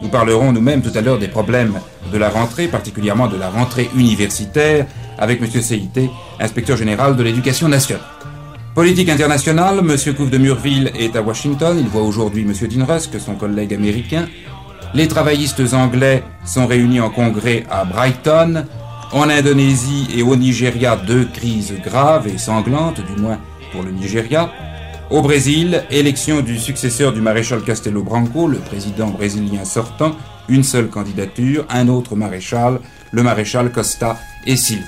Nous 0.00 0.08
parlerons 0.08 0.52
nous-mêmes 0.52 0.80
tout 0.80 0.96
à 0.96 1.00
l'heure 1.00 1.18
des 1.18 1.26
problèmes 1.26 1.80
de 2.12 2.18
la 2.18 2.28
rentrée, 2.28 2.68
particulièrement 2.68 3.26
de 3.26 3.36
la 3.36 3.50
rentrée 3.50 3.90
universitaire, 3.96 4.86
avec 5.18 5.42
M. 5.42 5.48
Seité, 5.60 6.08
inspecteur 6.38 6.76
général 6.76 7.16
de 7.16 7.22
l'éducation 7.24 7.68
nationale. 7.68 8.04
Politique 8.76 9.08
internationale, 9.08 9.78
M. 9.78 10.14
Couve 10.14 10.30
de 10.30 10.38
Murville 10.38 10.92
est 10.96 11.16
à 11.16 11.22
Washington, 11.22 11.76
il 11.80 11.88
voit 11.88 12.02
aujourd'hui 12.02 12.42
M. 12.42 12.52
Dean 12.68 12.84
Rusk, 12.84 13.18
son 13.18 13.34
collègue 13.34 13.74
américain. 13.74 14.28
Les 14.94 15.08
travaillistes 15.08 15.62
anglais 15.72 16.22
sont 16.44 16.66
réunis 16.66 17.00
en 17.00 17.10
congrès 17.10 17.64
à 17.68 17.84
Brighton. 17.84 18.66
En 19.12 19.28
Indonésie 19.30 20.08
et 20.14 20.22
au 20.22 20.36
Nigeria, 20.36 20.96
deux 20.96 21.24
crises 21.24 21.74
graves 21.84 22.26
et 22.26 22.38
sanglantes, 22.38 23.00
du 23.14 23.20
moins 23.20 23.38
pour 23.72 23.82
le 23.82 23.90
Nigeria. 23.90 24.50
Au 25.10 25.22
Brésil, 25.22 25.84
élection 25.90 26.40
du 26.40 26.58
successeur 26.58 27.12
du 27.12 27.20
maréchal 27.20 27.62
Castelo 27.62 28.02
Branco, 28.02 28.48
le 28.48 28.58
président 28.58 29.08
brésilien 29.08 29.64
sortant, 29.64 30.16
une 30.48 30.64
seule 30.64 30.88
candidature, 30.88 31.64
un 31.70 31.88
autre 31.88 32.16
maréchal, 32.16 32.80
le 33.12 33.22
maréchal 33.22 33.70
Costa 33.70 34.18
et 34.46 34.56
Silva. 34.56 34.84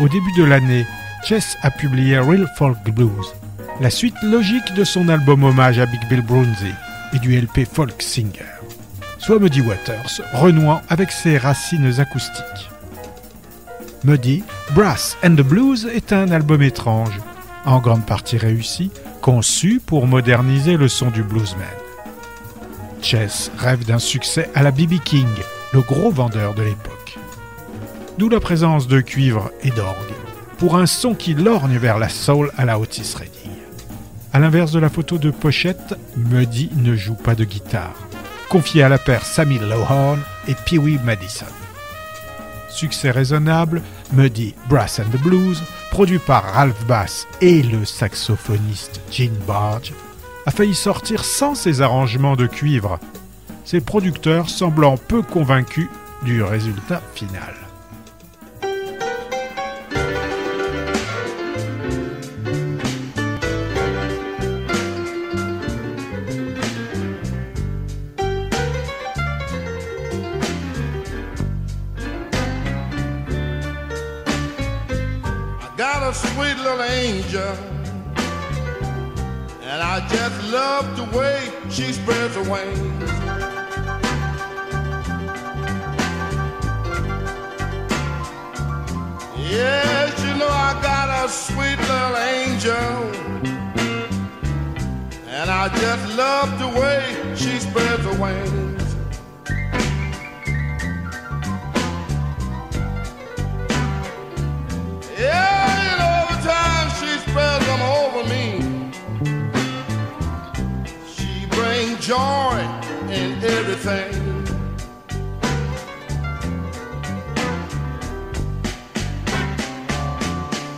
Au 0.00 0.08
début 0.08 0.32
de 0.38 0.44
l'année, 0.44 0.86
Chess 1.24 1.56
a 1.62 1.72
publié 1.72 2.18
Real 2.20 2.48
Folk 2.56 2.78
Blues, 2.94 3.34
la 3.80 3.90
suite 3.90 4.14
logique 4.22 4.72
de 4.74 4.84
son 4.84 5.08
album 5.08 5.42
hommage 5.42 5.80
à 5.80 5.86
Big 5.86 6.08
Bill 6.08 6.22
Broonzy 6.22 6.72
et 7.12 7.18
du 7.18 7.36
LP 7.36 7.66
Folk 7.70 8.00
Singer, 8.00 8.57
Muddy 9.36 9.60
Waters, 9.60 10.22
renouant 10.32 10.80
avec 10.88 11.12
ses 11.12 11.36
racines 11.36 12.00
acoustiques. 12.00 12.70
Muddy, 14.02 14.42
Brass 14.74 15.18
and 15.22 15.34
the 15.34 15.42
Blues 15.42 15.86
est 15.86 16.12
un 16.12 16.30
album 16.30 16.62
étrange, 16.62 17.20
en 17.66 17.78
grande 17.78 18.06
partie 18.06 18.38
réussi, 18.38 18.90
conçu 19.20 19.80
pour 19.84 20.06
moderniser 20.06 20.76
le 20.76 20.88
son 20.88 21.10
du 21.10 21.22
bluesman. 21.22 21.66
Chess 23.02 23.52
rêve 23.58 23.84
d'un 23.84 23.98
succès 23.98 24.50
à 24.54 24.62
la 24.62 24.70
B.B. 24.70 24.98
King, 25.04 25.28
le 25.72 25.82
gros 25.82 26.10
vendeur 26.10 26.54
de 26.54 26.62
l'époque. 26.62 27.18
D'où 28.16 28.28
la 28.28 28.40
présence 28.40 28.88
de 28.88 29.00
cuivre 29.00 29.50
et 29.62 29.70
d'orgue, 29.70 30.14
pour 30.56 30.76
un 30.76 30.86
son 30.86 31.14
qui 31.14 31.34
lorgne 31.34 31.76
vers 31.76 31.98
la 31.98 32.08
soul 32.08 32.50
à 32.56 32.64
la 32.64 32.80
Otis 32.80 33.14
Redding. 33.16 33.52
À 34.32 34.38
l'inverse 34.38 34.72
de 34.72 34.80
la 34.80 34.88
photo 34.88 35.18
de 35.18 35.30
pochette, 35.30 35.94
Muddy 36.16 36.70
ne 36.76 36.96
joue 36.96 37.14
pas 37.14 37.34
de 37.34 37.44
guitare, 37.44 38.07
confié 38.48 38.82
à 38.82 38.88
la 38.88 38.98
paire 38.98 39.24
Sammy 39.24 39.58
Lowhorn 39.58 40.20
et 40.46 40.54
Pee 40.54 40.78
Wee 40.78 40.98
Madison. 41.04 41.46
Succès 42.70 43.10
raisonnable, 43.10 43.82
Muddy 44.12 44.54
Brass 44.68 45.00
and 45.00 45.10
the 45.10 45.20
Blues, 45.20 45.62
produit 45.90 46.18
par 46.18 46.44
Ralph 46.54 46.86
Bass 46.86 47.26
et 47.40 47.62
le 47.62 47.84
saxophoniste 47.84 49.00
Gene 49.10 49.36
Barge, 49.46 49.92
a 50.46 50.50
failli 50.50 50.74
sortir 50.74 51.24
sans 51.24 51.54
ses 51.54 51.82
arrangements 51.82 52.36
de 52.36 52.46
cuivre, 52.46 52.98
ses 53.64 53.80
producteurs 53.80 54.48
semblant 54.48 54.96
peu 54.96 55.22
convaincus 55.22 55.88
du 56.24 56.42
résultat 56.42 57.02
final. 57.14 57.67
little 76.68 76.84
angel. 76.84 77.56
And 79.62 79.80
I 79.82 80.06
just 80.08 80.52
love 80.52 80.96
the 80.96 81.18
way 81.18 81.50
she 81.70 81.92
spreads 81.92 82.34
her 82.34 82.42
wings. 82.42 83.10
Yes, 89.50 90.12
you 90.24 90.34
know 90.34 90.48
I 90.48 90.78
got 90.82 91.08
a 91.24 91.28
sweet 91.30 91.78
little 91.88 92.16
angel. 92.36 92.98
And 95.28 95.50
I 95.50 95.68
just 95.68 96.16
love 96.18 96.58
the 96.58 96.68
way 96.80 97.34
she 97.34 97.58
spreads 97.60 98.02
her 98.02 98.18
wings. 98.20 98.87
Joy 112.08 112.58
in 113.10 113.32
everything. 113.44 114.10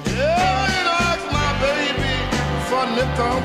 Yeah, 0.07 0.67
you 0.75 0.87
ask 1.07 1.25
my 1.39 1.51
baby 1.63 2.15
for 2.69 2.85
nickel. 2.97 3.39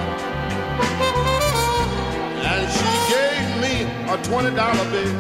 And 2.52 2.64
she 2.76 2.90
gave 3.14 3.50
me 3.64 3.74
a 4.10 4.18
twenty 4.24 4.52
dollar 4.56 4.88
bill. 4.90 5.16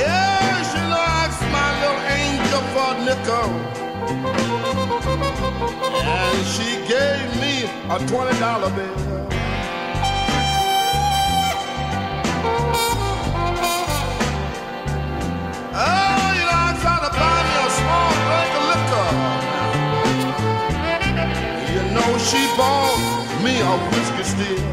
Yeah, 0.00 0.62
she 0.70 0.80
likes 0.98 1.40
my 1.54 1.68
little 1.80 2.02
angel 2.18 2.62
for 2.74 2.90
nickel. 3.06 3.79
And 5.62 6.46
she 6.46 6.70
gave 6.88 7.28
me 7.40 7.64
a 7.90 7.98
twenty 8.08 8.38
dollar 8.40 8.70
bill. 8.70 8.96
Oh, 15.72 16.32
you 16.38 16.44
know, 16.48 16.60
I'm 16.66 16.76
trying 16.80 17.04
to 17.04 17.12
buy 17.20 17.38
me 17.46 17.54
a 17.60 17.70
small 17.78 18.10
drink 18.26 18.52
of 18.58 18.64
liquor. 18.72 19.08
You 21.74 21.82
know, 21.94 22.10
she 22.18 22.40
bought 22.56 22.98
me 23.44 23.54
a 23.60 23.74
whiskey 23.92 24.24
still. 24.24 24.64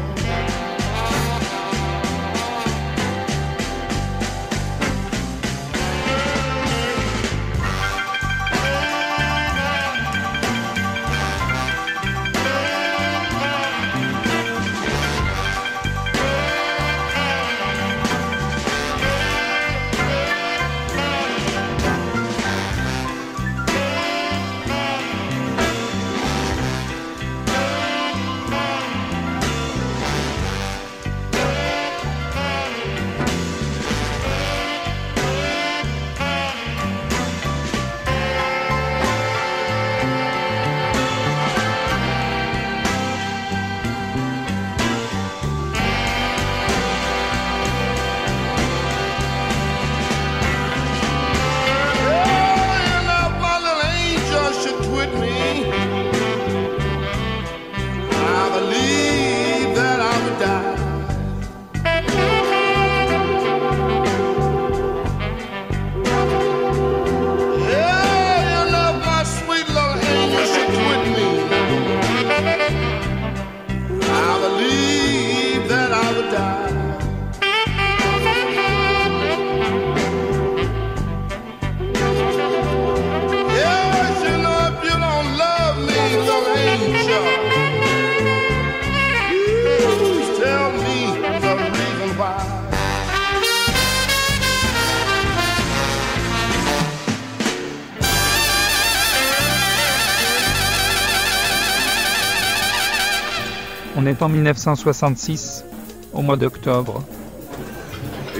En 104.28 104.30
1966, 104.30 105.64
au 106.12 106.20
mois 106.20 106.36
d'octobre. 106.36 107.02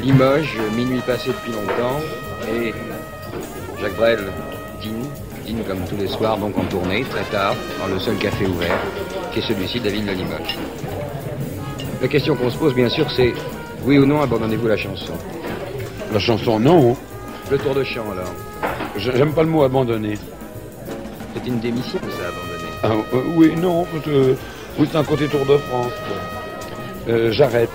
Limoges, 0.03 0.59
minuit 0.77 1.01
passé 1.01 1.29
depuis 1.31 1.53
longtemps, 1.53 1.99
et 2.53 2.75
Jacques 3.81 3.97
Brel 3.97 4.19
dîne, 4.83 5.07
dîne 5.47 5.65
comme 5.67 5.81
tous 5.89 5.97
les 5.97 6.09
soirs, 6.09 6.37
donc 6.37 6.59
en 6.59 6.65
tournée, 6.65 7.05
très 7.05 7.25
tard, 7.25 7.55
dans 7.81 7.87
le 7.87 7.99
seul 7.99 8.17
café 8.17 8.47
ouvert, 8.47 8.79
qui 9.33 9.39
est 9.39 9.43
celui-ci 9.43 9.81
de 9.81 9.87
la 9.87 9.91
ville 9.93 10.05
de 10.05 10.11
Limoges. 10.13 10.59
La 12.03 12.09
question 12.09 12.37
qu'on 12.37 12.51
se 12.51 12.59
pose, 12.59 12.75
bien 12.75 12.91
sûr, 12.91 13.11
c'est 13.11 13.33
oui 13.85 13.99
ou 13.99 14.05
non 14.05 14.21
abandonnez-vous 14.21 14.69
la 14.69 14.77
chanson? 14.77 15.15
La 16.13 16.19
chanson, 16.19 16.61
non. 16.61 16.97
Le 17.51 17.57
tour 17.59 17.75
de 17.75 17.83
chant, 17.83 18.05
alors 18.13 18.35
J'aime 18.99 19.33
pas 19.33 19.43
le 19.43 19.49
mot 19.49 19.63
abandonner. 19.63 20.19
C'est 21.35 21.47
une 21.49 21.61
démission, 21.61 21.99
ça, 22.03 22.29
abandonné. 22.29 22.69
Ah, 22.83 23.17
euh, 23.17 23.23
oui, 23.37 23.55
non, 23.57 23.85
parce 23.91 24.05
que- 24.05 24.37
oui, 24.79 24.89
c'est 24.91 24.99
un 24.99 25.05
côté 25.05 25.27
Tour 25.29 25.45
de 25.47 25.57
France. 25.59 25.93
Euh, 27.09 27.33
J'arrête. 27.33 27.71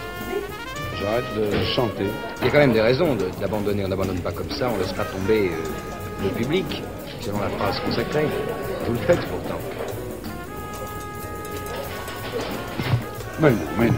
J'arrête 0.99 1.25
de 1.35 1.63
chanter. 1.75 2.05
Il 2.41 2.45
y 2.45 2.47
a 2.49 2.51
quand 2.51 2.59
même 2.59 2.73
des 2.73 2.81
raisons 2.81 3.15
de- 3.15 3.29
d'abandonner. 3.41 3.83
On 3.85 3.89
n'abandonne 3.89 4.19
pas 4.19 4.31
comme 4.31 4.49
ça, 4.51 4.69
on 4.73 4.77
laissera 4.77 5.03
tomber 5.05 5.49
euh, 5.51 6.23
le 6.23 6.29
public, 6.29 6.81
selon 7.19 7.39
la 7.41 7.49
phrase 7.49 7.79
consacrée. 7.81 8.27
Vous 8.87 8.93
le 8.93 8.99
faites 8.99 9.19
pourtant. 9.27 9.59
Mais 13.39 13.49
non, 13.49 13.57
mais 13.79 13.87
non. 13.87 13.93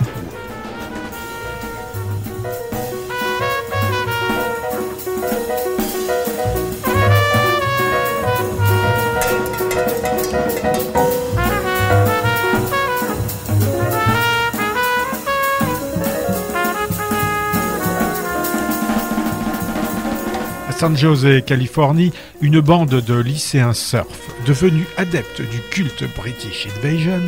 San 20.78 20.98
Jose, 20.98 21.42
Californie, 21.46 22.12
une 22.42 22.60
bande 22.60 22.90
de 22.90 23.16
lycéens 23.16 23.74
surf, 23.74 24.20
devenus 24.46 24.88
adeptes 24.98 25.42
du 25.42 25.60
culte 25.72 26.04
British 26.18 26.68
Invasion, 26.68 27.22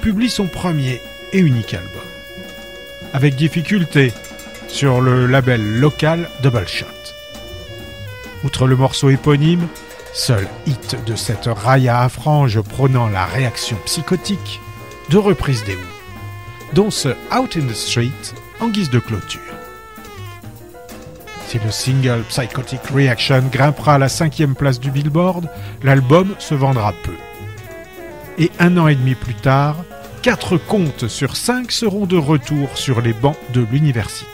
publie 0.00 0.30
son 0.30 0.46
premier 0.46 1.02
et 1.34 1.38
unique 1.38 1.74
album. 1.74 2.02
Avec 3.12 3.36
difficulté, 3.36 4.10
sur 4.68 5.02
le 5.02 5.26
label 5.26 5.80
local 5.80 6.30
Double 6.42 6.66
Shot. 6.66 6.86
Outre 8.42 8.66
le 8.66 8.74
morceau 8.74 9.10
éponyme, 9.10 9.68
seul 10.14 10.48
hit 10.66 10.96
de 11.06 11.14
cette 11.14 11.46
raya 11.46 12.00
à 12.00 12.08
franges 12.08 12.62
prônant 12.62 13.08
la 13.08 13.26
réaction 13.26 13.76
psychotique, 13.84 14.60
deux 15.10 15.18
reprises 15.18 15.64
des 15.64 15.74
Who, 15.74 15.84
dont 16.72 16.90
ce 16.90 17.10
Out 17.36 17.56
in 17.58 17.66
the 17.66 17.74
Street 17.74 18.10
en 18.60 18.68
guise 18.68 18.90
de 18.90 18.98
clôture. 18.98 19.53
Le 21.62 21.70
single 21.70 22.24
Psychotic 22.28 22.80
Reaction 22.92 23.44
grimpera 23.50 23.94
à 23.94 23.98
la 23.98 24.08
cinquième 24.08 24.56
place 24.56 24.80
du 24.80 24.90
Billboard, 24.90 25.48
l'album 25.84 26.34
se 26.40 26.54
vendra 26.54 26.92
peu. 27.04 27.14
Et 28.38 28.50
un 28.58 28.76
an 28.76 28.88
et 28.88 28.96
demi 28.96 29.14
plus 29.14 29.34
tard, 29.34 29.76
quatre 30.20 30.56
contes 30.56 31.06
sur 31.06 31.36
cinq 31.36 31.70
seront 31.70 32.06
de 32.06 32.16
retour 32.16 32.76
sur 32.76 33.00
les 33.00 33.12
bancs 33.12 33.36
de 33.52 33.64
l'université. 33.70 34.26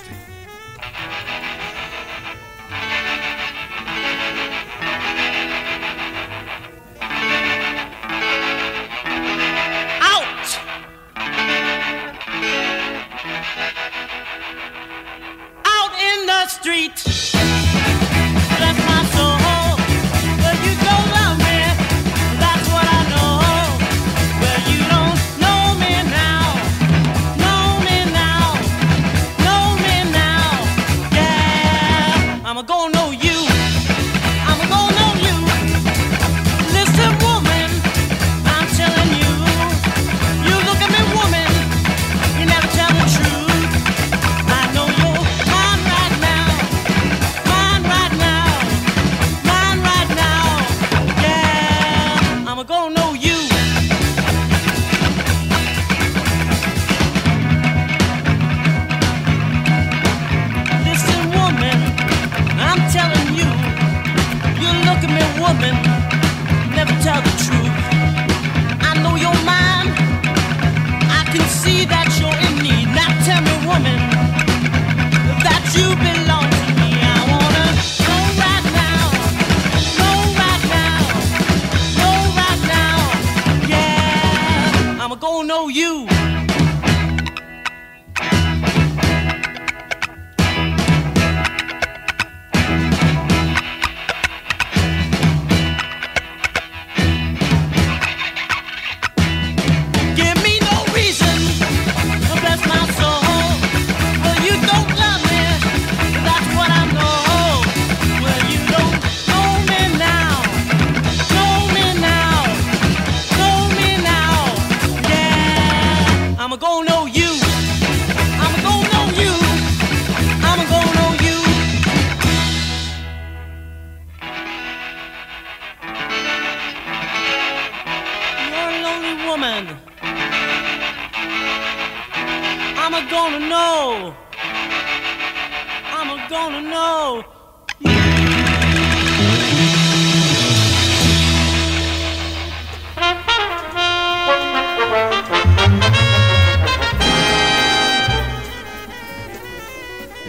Gonna 136.31 136.62
know. 136.62 137.39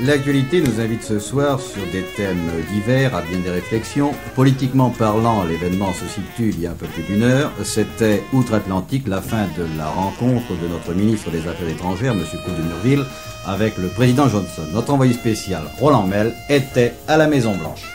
L'actualité 0.04 0.62
nous 0.62 0.80
invite 0.80 1.04
ce 1.04 1.20
soir 1.20 1.60
sur 1.60 1.84
des 1.92 2.02
thèmes 2.02 2.50
divers 2.74 3.16
à 3.16 3.22
bien 3.22 3.38
des 3.38 3.52
réflexions. 3.52 4.14
Politiquement 4.36 4.90
parlant, 4.90 5.44
l'événement 5.44 5.94
se 5.94 6.08
situe 6.08 6.50
il 6.50 6.60
y 6.60 6.66
a 6.66 6.72
un 6.72 6.74
peu 6.74 6.88
plus 6.88 7.04
d'une 7.04 7.22
heure. 7.22 7.52
C'était 7.64 8.24
outre-Atlantique 8.34 9.08
la 9.08 9.22
fin 9.22 9.46
de 9.56 9.64
la 9.78 9.88
rencontre 9.88 10.58
de 10.60 10.68
notre 10.68 10.96
ministre 10.96 11.30
des 11.30 11.48
Affaires 11.48 11.70
étrangères, 11.70 12.14
M. 12.14 12.24
Coupe 12.44 12.58
de 12.58 12.64
Murville, 12.64 13.06
avec 13.46 13.78
le 13.78 13.90
président 13.90 14.28
Johnson. 14.28 14.64
Notre 14.74 14.92
envoyé 14.92 15.14
spécial, 15.14 15.62
Roland 15.80 16.08
Mel, 16.08 16.34
était 16.50 16.94
à 17.08 17.18
la 17.18 17.28
Maison-Blanche. 17.28 17.94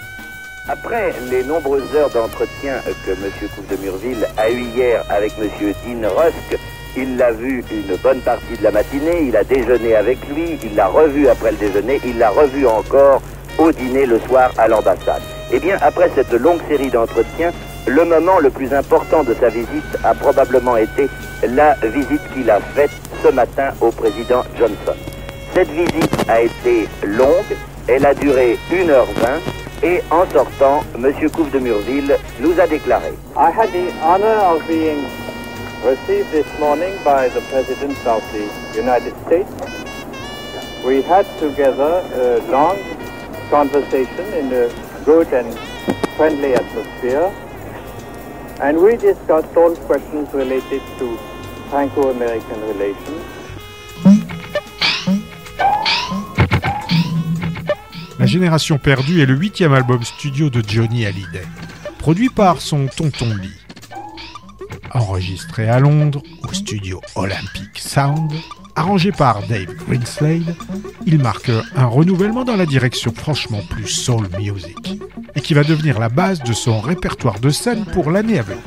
Après 0.68 1.12
les 1.30 1.42
nombreuses 1.42 1.92
heures 1.94 2.10
d'entretien 2.10 2.82
que 3.04 3.12
M. 3.12 3.30
Couve 3.54 3.66
de 3.76 3.82
Murville 3.82 4.28
a 4.36 4.48
eu 4.50 4.62
hier 4.76 5.04
avec 5.08 5.32
M. 5.40 5.48
Dean 5.84 6.08
Rusk, 6.16 6.60
il 6.96 7.16
l'a 7.16 7.32
vu 7.32 7.64
une 7.70 7.96
bonne 7.96 8.20
partie 8.20 8.56
de 8.58 8.62
la 8.62 8.70
matinée, 8.70 9.24
il 9.28 9.36
a 9.36 9.44
déjeuné 9.44 9.94
avec 9.94 10.18
lui, 10.28 10.58
il 10.64 10.74
l'a 10.74 10.88
revu 10.88 11.28
après 11.28 11.52
le 11.52 11.56
déjeuner, 11.58 12.00
il 12.04 12.18
l'a 12.18 12.30
revu 12.30 12.66
encore 12.66 13.20
au 13.58 13.70
dîner 13.72 14.06
le 14.06 14.18
soir 14.20 14.50
à 14.58 14.68
l'ambassade. 14.68 15.22
Eh 15.52 15.58
bien, 15.58 15.76
après 15.80 16.10
cette 16.14 16.32
longue 16.32 16.60
série 16.68 16.90
d'entretiens, 16.90 17.52
le 17.86 18.04
moment 18.04 18.38
le 18.40 18.50
plus 18.50 18.72
important 18.74 19.22
de 19.22 19.34
sa 19.34 19.48
visite 19.48 19.96
a 20.04 20.14
probablement 20.14 20.76
été 20.76 21.08
la 21.48 21.74
visite 21.84 22.22
qu'il 22.34 22.50
a 22.50 22.60
faite 22.74 22.90
ce 23.22 23.28
matin 23.28 23.72
au 23.80 23.90
président 23.90 24.42
Johnson. 24.58 24.96
Cette 25.54 25.70
visite 25.70 26.28
a 26.28 26.42
été 26.42 26.88
longue, 27.04 27.56
elle 27.88 28.04
a 28.04 28.14
duré 28.14 28.58
1h20 28.72 29.84
et 29.84 30.02
en 30.10 30.26
sortant, 30.32 30.82
M. 30.96 31.12
Couve 31.30 31.50
de 31.50 31.58
Murville 31.58 32.16
nous 32.40 32.58
a 32.58 32.66
déclaré 32.66 33.12
received 35.86 36.32
this 36.32 36.46
morning 36.58 36.92
by 37.04 37.28
the 37.28 37.40
President 37.42 37.96
of 38.06 38.20
the 38.32 38.44
United 38.74 39.14
States. 39.24 39.48
We 40.84 41.00
had 41.00 41.24
together 41.38 42.02
a 42.12 42.42
long 42.50 42.76
conversation 43.50 44.26
in 44.34 44.52
a 44.52 44.68
good 45.04 45.32
and 45.32 45.46
friendly 46.16 46.54
atmosphere, 46.54 47.30
and 48.60 48.82
we 48.82 48.96
discussed 48.96 49.56
all 49.56 49.76
questions 49.86 50.26
related 50.34 50.82
to 50.98 51.16
Franco-American 51.70 52.60
relations. 52.66 53.22
La 58.18 58.26
Génération 58.26 58.78
perdue 58.78 59.22
est 59.22 59.26
le 59.26 59.34
huitième 59.34 59.72
album 59.72 60.02
studio 60.02 60.50
de 60.50 60.62
Johnny 60.66 61.06
Hallyday, 61.06 61.46
produit 62.00 62.30
par 62.30 62.60
son 62.60 62.88
tonton 62.88 63.32
Lee. 63.40 63.65
Enregistré 64.92 65.68
à 65.68 65.80
Londres 65.80 66.22
au 66.48 66.52
studio 66.52 67.00
Olympic 67.14 67.78
Sound, 67.78 68.32
arrangé 68.74 69.12
par 69.12 69.40
Dave 69.46 69.74
Greenslade, 69.86 70.54
il 71.06 71.18
marque 71.18 71.50
un 71.74 71.86
renouvellement 71.86 72.44
dans 72.44 72.56
la 72.56 72.66
direction 72.66 73.12
franchement 73.14 73.60
plus 73.68 73.86
soul 73.86 74.28
music 74.38 75.00
et 75.34 75.40
qui 75.40 75.54
va 75.54 75.64
devenir 75.64 75.98
la 75.98 76.08
base 76.08 76.42
de 76.42 76.52
son 76.52 76.80
répertoire 76.80 77.40
de 77.40 77.50
scène 77.50 77.84
pour 77.86 78.10
l'année 78.10 78.38
à 78.38 78.42
venir. 78.42 78.62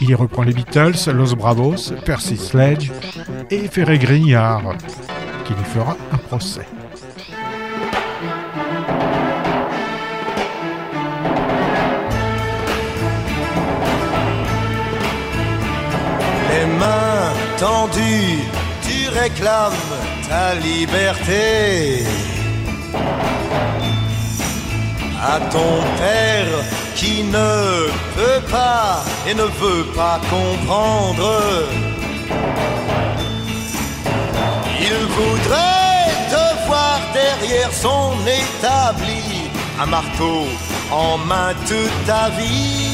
Il 0.00 0.10
y 0.10 0.14
reprend 0.14 0.42
les 0.42 0.52
Beatles, 0.52 1.12
Los 1.12 1.34
Bravos, 1.34 1.92
Percy 2.04 2.36
Sledge 2.36 2.90
et 3.50 3.68
Ferré 3.68 3.98
Grignard, 3.98 4.74
qui 5.44 5.54
lui 5.54 5.64
fera 5.64 5.96
un 6.12 6.18
procès. 6.18 6.66
Tendues, 17.62 18.42
tu 18.86 18.98
réclames 19.20 19.86
ta 20.28 20.54
liberté. 20.54 22.04
À 25.34 25.38
ton 25.54 25.74
père 26.02 26.54
qui 26.96 27.22
ne 27.22 27.54
peut 28.16 28.42
pas 28.50 29.04
et 29.28 29.34
ne 29.42 29.48
veut 29.62 29.86
pas 30.00 30.18
comprendre. 30.34 31.30
Il 34.86 34.98
voudrait 35.16 36.10
te 36.34 36.44
voir 36.66 36.98
derrière 37.20 37.72
son 37.72 38.06
établi, 38.42 39.22
un 39.80 39.86
marteau 39.86 40.42
en 40.90 41.16
main 41.30 41.52
toute 41.68 41.98
ta 42.06 42.24
vie. 42.38 42.92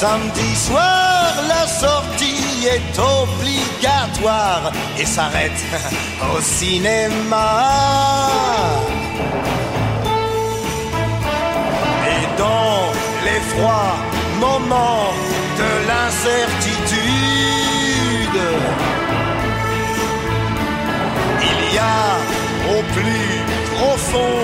Samedi 0.00 0.56
soir, 0.56 1.34
la 1.46 1.68
sortie 1.68 2.66
est 2.66 2.98
obligatoire 2.98 4.72
et 4.98 5.06
s'arrête 5.06 5.62
au 6.34 6.40
cinéma. 6.40 7.52
Et 12.12 12.24
dans 12.36 12.80
les 13.24 13.40
froids 13.52 13.96
moments 14.40 15.12
de 15.60 15.70
l'incertitude, 15.88 16.98
il 21.50 21.60
y 21.72 21.78
a 21.78 22.04
au 22.76 22.80
plus 22.96 23.30
profond 23.76 24.42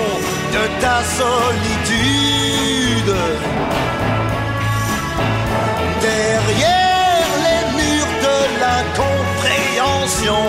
de 0.53 0.63
ta 0.79 0.97
solitude 1.19 2.41
de 8.81 8.87
l'incompréhension, 8.87 10.43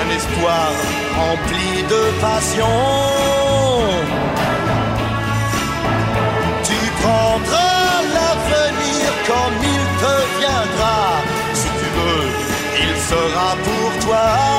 un 0.00 0.16
espoir 0.16 0.70
rempli 1.16 1.82
de 1.82 2.20
passion. 2.20 2.66
Tu 6.64 6.78
prendras 7.02 8.02
l'avenir 8.14 9.06
comme 9.26 9.58
il 9.62 9.84
te 10.02 10.14
viendra, 10.38 11.22
si 11.54 11.68
tu 11.68 11.88
veux, 11.98 12.28
il 12.82 12.96
sera 13.00 13.56
pour 13.64 14.06
toi. 14.06 14.55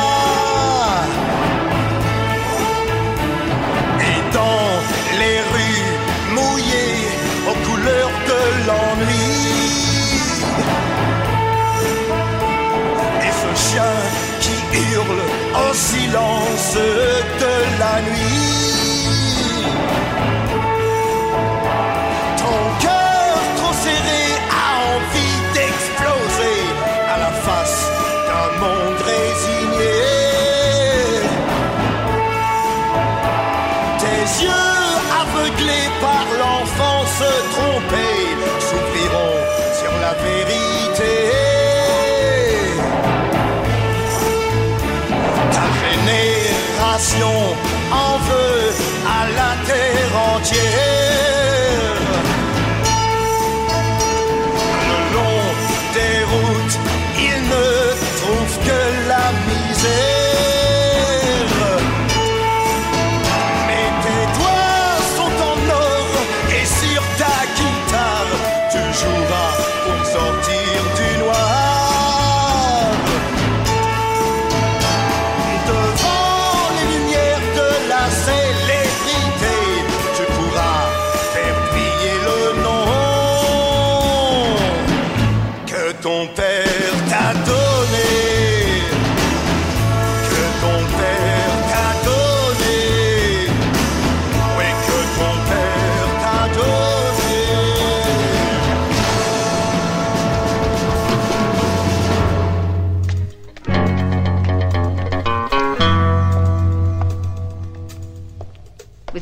Silence 15.78 17.37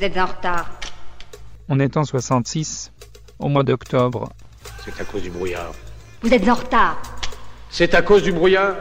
êtes 0.06 0.18
en 0.18 0.28
retard. 0.28 0.70
On 1.68 1.80
est 1.80 1.98
en 1.98 2.04
66, 2.04 2.92
au 3.40 3.50
mois 3.50 3.64
d'octobre. 3.64 4.30
C'est 4.84 5.02
à 5.02 5.04
cause 5.04 5.24
du 5.24 5.32
brouillard. 5.32 5.72
Vous 6.22 6.32
êtes 6.32 6.48
en 6.48 6.54
retard. 6.54 7.02
C'est 7.70 7.94
à 7.96 8.02
cause 8.02 8.24
du 8.24 8.32
brouillard? 8.32 8.76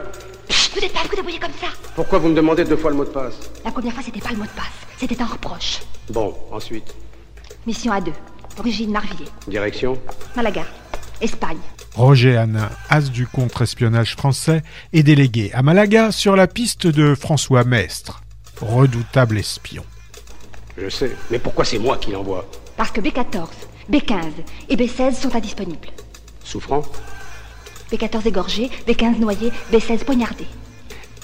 Vous 0.73 0.79
n'êtes 0.79 0.93
pas 0.93 0.99
à 0.99 1.03
vous 1.03 1.15
débrouiller 1.15 1.39
comme 1.39 1.53
ça. 1.59 1.67
Pourquoi 1.95 2.19
vous 2.19 2.29
me 2.29 2.35
demandez 2.35 2.63
deux 2.63 2.77
fois 2.77 2.91
le 2.91 2.97
mot 2.97 3.05
de 3.05 3.09
passe? 3.09 3.35
La 3.63 3.71
première 3.71 3.93
fois, 3.93 4.03
c'était 4.03 4.19
pas 4.19 4.31
le 4.31 4.37
mot 4.37 4.43
de 4.43 4.49
passe. 4.49 4.65
C'était 4.97 5.19
un 5.21 5.25
reproche. 5.25 5.79
Bon, 6.09 6.35
ensuite. 6.51 6.93
Mission 7.65 7.91
A2. 7.93 8.11
Origine 8.59 8.91
Marvilliers. 8.91 9.31
Direction? 9.47 9.99
Malaga. 10.35 10.63
Espagne. 11.21 11.57
Roger 11.95 12.37
Hanin, 12.37 12.69
as 12.89 13.09
du 13.09 13.25
contre-espionnage 13.25 14.15
français, 14.15 14.61
est 14.93 15.03
délégué 15.03 15.51
à 15.53 15.63
Malaga 15.63 16.11
sur 16.11 16.35
la 16.35 16.45
piste 16.45 16.87
de 16.87 17.15
François 17.15 17.63
Mestre, 17.63 18.21
redoutable 18.61 19.37
espion. 19.37 19.83
Je 20.77 20.89
sais. 20.89 21.11
Mais 21.31 21.39
pourquoi 21.39 21.65
c'est 21.65 21.79
moi 21.79 21.97
qui 21.97 22.11
l'envoie 22.11 22.45
Parce 22.77 22.91
que 22.91 23.01
B14, 23.01 23.47
B15 23.91 24.31
et 24.69 24.75
B16 24.75 25.15
sont 25.15 25.35
indisponibles. 25.35 25.89
Souffrant 26.43 26.83
B14 27.91 28.27
égorgé, 28.27 28.69
B15 28.87 29.19
noyé, 29.19 29.51
B16 29.71 30.03
poignardé. 30.03 30.45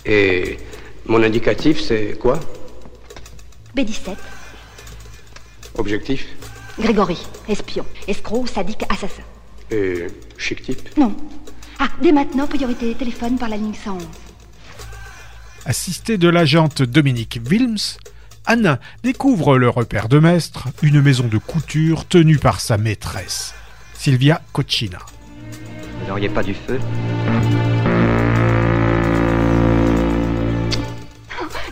Et 0.05 0.57
mon 1.05 1.21
indicatif, 1.23 1.81
c'est 1.81 2.17
quoi 2.19 2.39
B17, 3.75 4.15
Objectif 5.77 6.27
Grégory, 6.79 7.17
espion, 7.49 7.85
escroc, 8.07 8.47
sadique, 8.47 8.83
assassin. 8.89 9.23
Et 9.71 10.07
chic 10.37 10.61
type 10.61 10.97
Non. 10.97 11.15
Ah, 11.79 11.89
dès 12.01 12.11
maintenant, 12.11 12.47
priorité 12.47 12.93
téléphone 12.93 13.37
par 13.37 13.49
la 13.49 13.57
ligne 13.57 13.73
111. 13.73 14.03
Assisté 15.65 16.17
de 16.17 16.27
l'agente 16.27 16.81
Dominique 16.81 17.39
Wilms, 17.49 17.97
Anna 18.45 18.79
découvre 19.03 19.57
le 19.57 19.69
repère 19.69 20.09
de 20.09 20.19
Mestre, 20.19 20.67
une 20.81 21.01
maison 21.01 21.27
de 21.27 21.37
couture 21.37 22.07
tenue 22.07 22.37
par 22.37 22.59
sa 22.59 22.77
maîtresse, 22.77 23.53
Sylvia 23.93 24.41
Cochina. 24.51 24.99
Vous 25.99 26.07
n'auriez 26.07 26.29
pas 26.29 26.41
du 26.41 26.55
feu? 26.55 26.79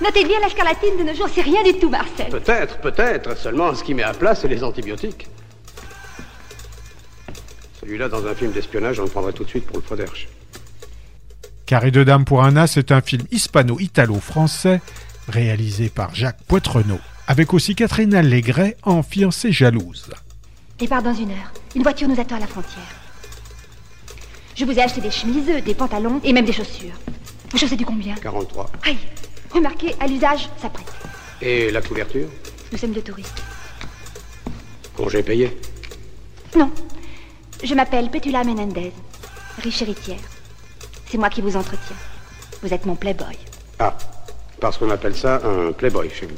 Notez 0.01 0.23
bien 0.25 0.39
la 0.41 0.49
scarlatine 0.49 0.97
de 0.97 1.03
nos 1.03 1.13
jours, 1.15 1.27
c'est 1.34 1.41
rien 1.41 1.63
du 1.63 1.73
tout, 1.77 1.89
Marcel. 1.89 2.29
Peut-être, 2.29 2.77
peut-être. 2.77 3.36
Seulement, 3.38 3.73
ce 3.73 3.84
qui 3.84 3.93
met 3.93 4.03
à 4.03 4.13
plat, 4.13 4.34
c'est 4.36 4.47
les 4.47 4.63
antibiotiques. 4.63 5.27
Celui-là, 7.81 8.10
dans 8.10 8.25
un 8.25 8.35
film 8.35 8.52
d'espionnage, 8.52 9.00
on 9.00 9.04
le 9.04 9.10
prendrait 9.10 9.33
tout 9.33 9.44
de 9.44 9.50
suite 9.50 9.65
pour 9.65 9.77
le 9.77 9.83
Foderche. 9.83 10.29
Carré 11.65 11.91
de 11.91 12.04
Dames 12.04 12.25
pour 12.25 12.44
Anna, 12.44 12.65
c'est 12.67 12.91
un 12.91 13.02
film 13.02 13.23
hispano-italo-français 13.31 14.81
réalisé 15.30 15.90
par 15.90 16.13
Jacques 16.15 16.44
Poitrenaud, 16.48 17.00
avec 17.27 17.54
aussi 17.54 17.75
Catherine 17.75 18.13
Allégret 18.13 18.77
en 18.84 19.04
fiancée 19.04 19.52
jalouse. 19.52 20.10
Départ 20.77 21.04
dans 21.04 21.13
une 21.13 21.32
heure. 21.32 21.52
Une 21.75 21.84
voiture 21.84 22.08
nous 22.08 22.19
attend 22.19 22.36
à 22.36 22.40
la 22.40 22.48
frontière. 22.48 22.96
Je 24.56 24.65
vous 24.65 24.71
ai 24.71 24.82
acheté 24.82 25.02
des 25.02 25.12
chemises, 25.12 25.63
des 25.63 25.73
pantalons 25.73 26.19
et 26.23 26.34
même 26.34 26.46
des 26.46 26.52
chaussures. 26.54 26.94
Vos 27.52 27.58
chaussées 27.58 27.75
du 27.75 27.86
combien? 27.86 28.15
43. 28.15 28.69
Aïe 28.86 28.98
Remarquez, 29.52 29.96
à 30.00 30.08
l'usage, 30.08 30.50
ça 30.62 30.69
prête. 30.69 30.92
Et 31.42 31.71
la 31.71 31.82
couverture? 31.82 32.27
Nous 32.71 32.77
sommes 32.77 32.92
deux 32.92 33.02
touristes. 33.02 33.42
Congé 34.96 35.23
payé? 35.23 35.58
Non. 36.56 36.71
Je 37.63 37.73
m'appelle 37.73 38.10
Petula 38.10 38.44
Menendez, 38.44 38.92
riche 39.62 39.82
héritière. 39.82 40.19
C'est 41.10 41.17
moi 41.17 41.30
qui 41.30 41.42
vous 41.42 41.56
entretiens. 41.56 41.96
Vous 42.62 42.73
êtes 42.73 42.86
mon 42.86 42.96
playboy. 42.96 43.38
Ah, 43.80 43.98
parce 44.60 44.77
qu'on 44.77 44.89
appelle 44.89 45.15
ça 45.15 45.41
un 45.43 45.71
playboy 45.71 46.10
chez 46.10 46.27
vous. 46.27 46.35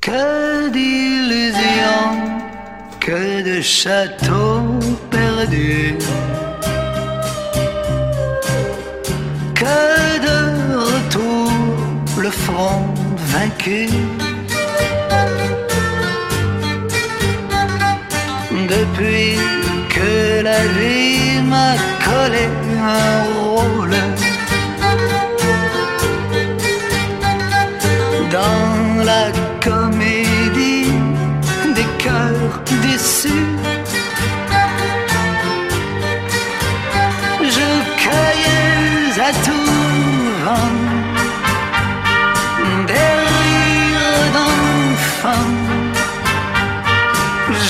Que 0.00 0.68
d'illusions, 0.68 2.14
que 3.00 3.42
de 3.42 3.60
châteaux 3.60 4.78
perdus, 5.10 5.96
que 9.54 10.18
de 10.28 10.38
retour, 10.76 11.52
le 12.18 12.30
front 12.30 12.82
vaincu. 13.32 13.88
Depuis 18.68 19.38
que 19.94 20.42
la 20.42 20.60
vie 20.78 21.40
m'a 21.42 21.74
collé 22.04 22.48
un 22.80 23.22
rôle 23.40 23.93
déçus. 33.04 33.28
Je 37.56 37.68
cueillais 38.02 39.20
à 39.20 39.32
tout 39.44 39.70
vent 40.44 40.76
des 42.86 43.10
rires 43.38 44.26
d'enfants. 44.34 45.52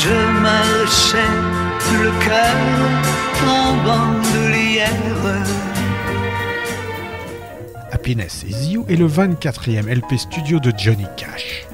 Je 0.03 0.16
marchais 0.41 1.35
le 2.03 2.11
cœur 2.24 2.57
en 3.49 3.74
bandoulière. 3.85 4.91
Happiness 7.93 8.45
is 8.47 8.70
You 8.70 8.85
est 8.89 8.97
le 8.97 9.09
24e 9.09 9.89
LP 9.89 10.18
studio 10.18 10.61
de 10.61 10.72
Johnny 10.76 11.07
Cash. 11.16 11.66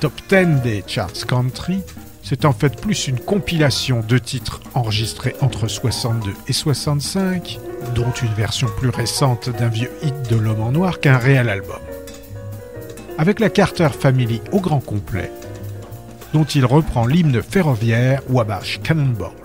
Top 0.00 0.12
10 0.28 0.62
des 0.62 0.84
charts 0.86 1.26
country, 1.26 1.80
c'est 2.24 2.46
en 2.46 2.52
fait 2.52 2.80
plus 2.80 3.06
une 3.06 3.20
compilation 3.20 4.00
de 4.00 4.16
titres 4.16 4.60
enregistrés 4.72 5.36
entre 5.42 5.68
62 5.68 6.32
et 6.48 6.52
65, 6.54 7.60
dont 7.94 8.10
une 8.10 8.32
version 8.32 8.66
plus 8.78 8.88
récente 8.88 9.50
d'un 9.50 9.68
vieux 9.68 9.90
hit 10.02 10.14
de 10.30 10.36
l'homme 10.36 10.62
en 10.62 10.72
noir 10.72 11.00
qu'un 11.00 11.18
réel 11.18 11.50
album. 11.50 11.78
Avec 13.18 13.40
la 13.40 13.50
Carter 13.50 13.90
Family 13.90 14.40
au 14.52 14.60
grand 14.60 14.80
complet, 14.80 15.30
dont 16.32 16.44
il 16.44 16.64
reprend 16.64 17.06
l'hymne 17.06 17.42
ferroviaire 17.42 18.22
Wabash 18.30 18.80
Cannonball. 18.82 19.43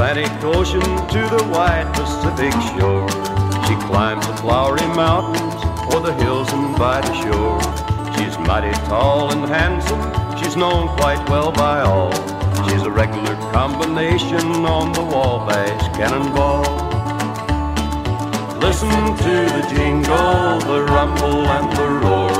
Atlantic 0.00 0.42
Ocean 0.44 0.80
to 0.80 1.20
the 1.28 1.46
wide 1.52 1.86
Pacific 1.92 2.52
shore, 2.72 3.06
she 3.68 3.76
climbs 3.84 4.26
the 4.26 4.34
flowery 4.36 4.86
mountains 4.96 5.60
or 5.92 6.00
the 6.00 6.14
hills 6.14 6.50
and 6.54 6.74
by 6.78 7.02
the 7.02 7.12
shore. 7.20 7.60
She's 8.16 8.38
mighty 8.38 8.72
tall 8.88 9.30
and 9.30 9.44
handsome, 9.44 10.00
she's 10.38 10.56
known 10.56 10.88
quite 10.96 11.20
well 11.28 11.52
by 11.52 11.82
all. 11.82 12.12
She's 12.64 12.80
a 12.80 12.90
regular 12.90 13.36
combination 13.52 14.64
on 14.64 14.94
the 14.94 15.02
Wabash 15.02 15.94
Cannonball. 15.94 16.64
Listen 18.58 18.88
to 18.88 19.34
the 19.52 19.66
jingle, 19.68 20.60
the 20.60 20.82
rumble, 20.88 21.44
and 21.44 21.76
the 21.76 21.88
roar 22.06 22.30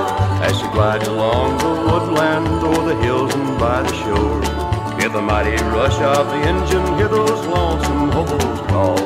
as 0.42 0.58
she 0.58 0.66
glides 0.68 1.06
along 1.08 1.58
the 1.58 1.92
woodland 1.92 2.48
or 2.64 2.88
the 2.88 2.96
hills 3.02 3.34
and 3.34 3.58
by 3.58 3.82
the 3.82 3.92
shore. 4.02 4.49
Hear 5.00 5.08
the 5.08 5.22
mighty 5.22 5.56
rush 5.64 5.98
of 5.98 6.26
the 6.26 6.36
engine, 6.46 6.98
hear 6.98 7.08
those 7.08 7.46
lonesome 7.46 8.10
hobos 8.10 8.60
call. 8.68 8.98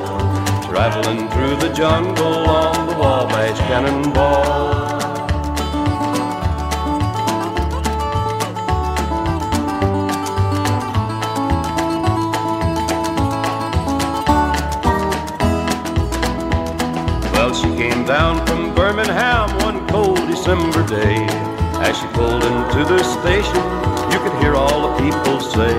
Traveling 0.64 1.28
through 1.28 1.54
the 1.54 1.72
jungle 1.72 2.50
on 2.50 2.88
the 2.88 2.94
Wabash 2.94 3.56
Cannonball. 3.58 4.74
Well, 17.32 17.54
she 17.54 17.68
came 17.76 18.04
down 18.04 18.44
from 18.48 18.74
Birmingham 18.74 19.56
one 19.58 19.86
cold 19.86 20.26
December 20.26 20.84
day. 20.88 21.24
As 21.86 21.96
she 21.96 22.06
pulled 22.08 22.42
into 22.42 22.84
the 22.84 23.00
station, 23.04 23.62
you 24.10 24.18
hear 24.44 24.54
all 24.54 24.80
the 24.86 24.94
people 25.02 25.40
say, 25.40 25.74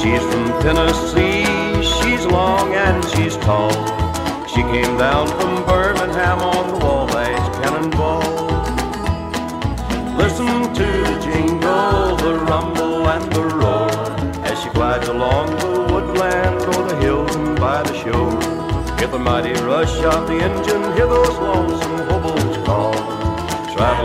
She's 0.00 0.22
from 0.30 0.46
Tennessee, 0.64 1.44
she's 1.96 2.26
long 2.26 2.74
and 2.74 3.02
she's 3.12 3.36
tall. 3.38 3.72
She 4.46 4.62
came 4.74 4.98
down 4.98 5.26
from 5.28 5.64
Birmingham 5.64 6.40
on 6.40 6.64
the 6.72 6.78
Wabash 6.84 7.46
Cannonball. 7.58 8.28
Listen 10.22 10.74
to 10.78 10.86
the 11.08 11.16
jingle, 11.24 12.16
the 12.16 12.34
rumble, 12.50 13.08
and 13.14 13.24
the 13.32 13.44
roar 13.60 13.90
as 14.44 14.62
she 14.62 14.68
glides 14.70 15.08
along 15.08 15.46
the 15.64 15.72
woodland 15.90 16.60
or 16.74 16.82
the 16.90 16.96
hills 16.96 17.34
and 17.34 17.58
by 17.58 17.82
the 17.82 17.94
shore. 18.02 18.40
Hear 18.98 19.08
the 19.08 19.18
mighty 19.18 19.54
rush 19.70 19.96
of 20.12 20.28
the 20.28 20.38
engine, 20.48 20.84
hear 20.96 21.06
those 21.06 21.36
lonesome 21.38 21.98
hobos 22.08 22.49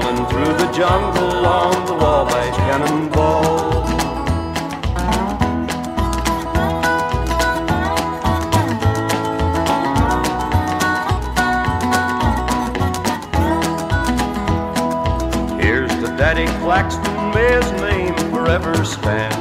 Traveling 0.06 0.30
through 0.30 0.54
the 0.64 0.72
jungle 0.72 1.46
on 1.48 1.86
the 1.88 1.94
Wabash 1.94 2.56
Cannonball. 2.58 3.88
Here's 15.60 15.90
to 15.90 16.16
Daddy 16.16 16.46
Claxton, 16.60 17.32
may 17.32 17.54
his 17.54 17.72
name 17.82 18.16
forever 18.30 18.86
stand 18.86 19.34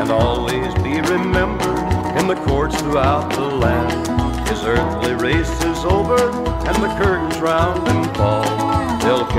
and 0.00 0.10
always 0.10 0.72
be 0.76 1.02
remembered 1.02 2.18
in 2.18 2.26
the 2.26 2.40
courts 2.46 2.80
throughout 2.80 3.28
the 3.34 3.40
land. 3.42 4.48
His 4.48 4.64
earthly 4.64 5.12
race 5.12 5.62
is 5.64 5.84
over 5.84 6.30
and 6.30 6.82
the 6.82 6.96
curtains 6.96 7.38
round 7.40 7.86
him 7.86 8.14
fall. 8.14 8.67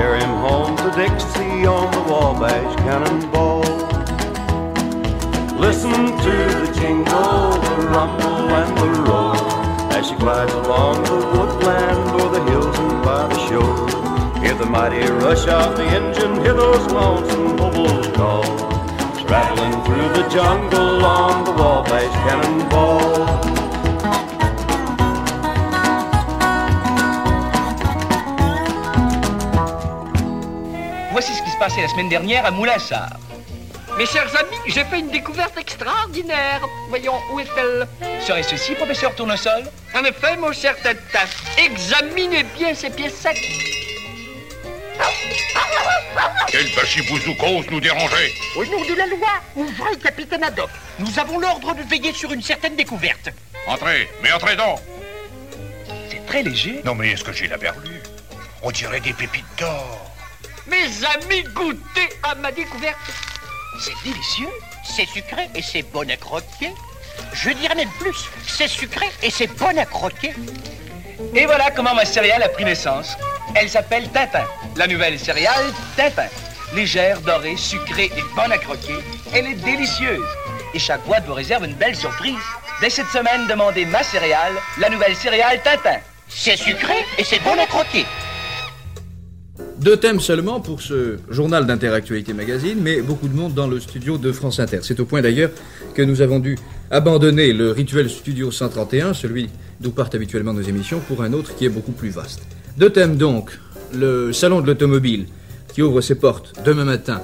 Carry 0.00 0.20
him 0.20 0.36
home 0.36 0.78
to 0.78 0.90
Dixie 0.96 1.66
on 1.66 1.90
the 1.92 2.00
Wabash 2.10 2.74
Cannonball. 2.76 3.60
Listen 5.60 5.92
to 5.92 6.34
the 6.62 6.72
jingle, 6.72 7.50
the 7.60 7.86
rumble, 7.92 8.48
and 8.60 8.78
the 8.78 8.88
roar 9.02 9.36
as 9.92 10.08
she 10.08 10.14
glides 10.14 10.54
along 10.54 11.02
the 11.04 11.16
woodland 11.32 12.18
or 12.18 12.30
the 12.30 12.42
hills 12.50 12.78
and 12.78 13.04
by 13.04 13.28
the 13.28 13.38
shore. 13.46 14.42
Hear 14.42 14.54
the 14.54 14.64
mighty 14.64 15.00
rush 15.00 15.46
of 15.46 15.76
the 15.76 15.84
engine, 15.84 16.34
hear 16.36 16.54
those 16.54 16.90
lonesome 16.90 17.58
hobos 17.58 18.06
call. 18.16 18.44
Traveling 19.26 19.84
through 19.84 20.08
the 20.14 20.26
jungle 20.30 21.04
on 21.04 21.44
the 21.44 21.52
Wabash 21.52 22.14
Cannonball. 22.24 23.59
Passait 31.60 31.82
la 31.82 31.88
semaine 31.88 32.08
dernière 32.08 32.46
à 32.46 32.50
Moulin-Sard. 32.50 33.18
Mes 33.98 34.06
chers 34.06 34.34
amis, 34.34 34.56
j'ai 34.66 34.82
fait 34.82 34.98
une 34.98 35.10
découverte 35.10 35.58
extraordinaire. 35.58 36.62
Voyons, 36.88 37.20
où 37.30 37.38
est-elle? 37.38 37.86
Serait 38.26 38.42
ceci, 38.42 38.74
professeur 38.74 39.14
Tournesol? 39.14 39.64
En 39.94 40.02
effet, 40.04 40.38
mon 40.38 40.52
cher 40.52 40.74
Tintin, 40.82 41.28
examinez 41.58 42.44
bien 42.56 42.74
ces 42.74 42.88
pièces 42.88 43.14
secs. 43.14 43.36
Quel 46.48 46.64
bachibouzou 46.74 47.34
nous 47.70 47.80
dérangeait 47.80 48.32
Au 48.56 48.64
nom 48.64 48.82
de 48.82 48.94
la 48.94 49.06
loi, 49.08 49.28
ouvrez, 49.54 49.98
capitaine 49.98 50.44
Haddock. 50.44 50.70
Nous 50.98 51.18
avons 51.18 51.38
l'ordre 51.38 51.74
de 51.74 51.82
veiller 51.82 52.14
sur 52.14 52.32
une 52.32 52.40
certaine 52.40 52.74
découverte. 52.74 53.28
Entrez, 53.66 54.08
mais 54.22 54.32
entrez 54.32 54.56
donc 54.56 54.78
C'est 56.08 56.24
très 56.24 56.42
léger. 56.42 56.80
Non 56.86 56.94
mais 56.94 57.10
est-ce 57.10 57.22
que 57.22 57.34
j'ai 57.34 57.48
la 57.48 57.58
berlue 57.58 58.00
On 58.62 58.70
dirait 58.70 59.00
des 59.00 59.12
pépites 59.12 59.44
d'or. 59.58 60.09
Mes 60.70 61.04
amis, 61.04 61.42
goûtez 61.52 62.08
à 62.22 62.34
ma 62.36 62.52
découverte. 62.52 62.96
C'est 63.80 63.94
délicieux. 64.04 64.48
C'est 64.84 65.06
sucré 65.06 65.48
et 65.54 65.62
c'est 65.62 65.82
bon 65.82 66.08
à 66.08 66.16
croquer. 66.16 66.72
Je 67.32 67.50
dirais 67.50 67.74
même 67.74 67.90
plus, 67.98 68.28
c'est 68.46 68.68
sucré 68.68 69.06
et 69.22 69.30
c'est 69.30 69.48
bon 69.58 69.76
à 69.76 69.84
croquer. 69.84 70.32
Et 71.34 71.46
voilà 71.46 71.70
comment 71.70 71.94
ma 71.94 72.04
céréale 72.04 72.42
a 72.42 72.48
pris 72.48 72.64
naissance. 72.64 73.16
Elle 73.54 73.68
s'appelle 73.68 74.08
Tintin. 74.10 74.44
La 74.76 74.86
nouvelle 74.86 75.18
céréale 75.18 75.72
Tintin. 75.96 76.28
Légère, 76.74 77.20
dorée, 77.20 77.56
sucrée 77.56 78.10
et 78.16 78.22
bonne 78.36 78.52
à 78.52 78.58
croquer, 78.58 78.94
elle 79.34 79.46
est 79.46 79.54
délicieuse. 79.54 80.24
Et 80.72 80.78
chaque 80.78 81.04
boîte 81.04 81.26
vous 81.26 81.34
réserve 81.34 81.64
une 81.64 81.74
belle 81.74 81.96
surprise. 81.96 82.38
Dès 82.80 82.90
cette 82.90 83.08
semaine, 83.08 83.48
demandez 83.48 83.84
ma 83.86 84.04
céréale, 84.04 84.54
la 84.78 84.88
nouvelle 84.88 85.16
céréale 85.16 85.60
Tintin. 85.62 85.98
C'est 86.28 86.56
sucré 86.56 87.04
et 87.18 87.24
c'est 87.24 87.40
bon 87.40 87.58
à 87.58 87.66
croquer. 87.66 88.06
Deux 89.80 89.96
thèmes 89.96 90.20
seulement 90.20 90.60
pour 90.60 90.82
ce 90.82 91.16
journal 91.30 91.66
d'Interactualité 91.66 92.34
Magazine, 92.34 92.76
mais 92.82 93.00
beaucoup 93.00 93.28
de 93.28 93.34
monde 93.34 93.54
dans 93.54 93.66
le 93.66 93.80
studio 93.80 94.18
de 94.18 94.30
France 94.30 94.60
Inter. 94.60 94.80
C'est 94.82 95.00
au 95.00 95.06
point 95.06 95.22
d'ailleurs 95.22 95.48
que 95.94 96.02
nous 96.02 96.20
avons 96.20 96.38
dû 96.38 96.58
abandonner 96.90 97.54
le 97.54 97.70
rituel 97.70 98.10
studio 98.10 98.50
131, 98.50 99.14
celui 99.14 99.48
d'où 99.80 99.90
partent 99.90 100.14
habituellement 100.14 100.52
nos 100.52 100.60
émissions, 100.60 101.00
pour 101.08 101.22
un 101.22 101.32
autre 101.32 101.56
qui 101.56 101.64
est 101.64 101.70
beaucoup 101.70 101.92
plus 101.92 102.10
vaste. 102.10 102.42
Deux 102.76 102.90
thèmes 102.90 103.16
donc. 103.16 103.58
Le 103.94 104.34
salon 104.34 104.60
de 104.60 104.66
l'automobile 104.66 105.24
qui 105.72 105.80
ouvre 105.80 106.02
ses 106.02 106.14
portes 106.14 106.52
demain 106.62 106.84
matin, 106.84 107.22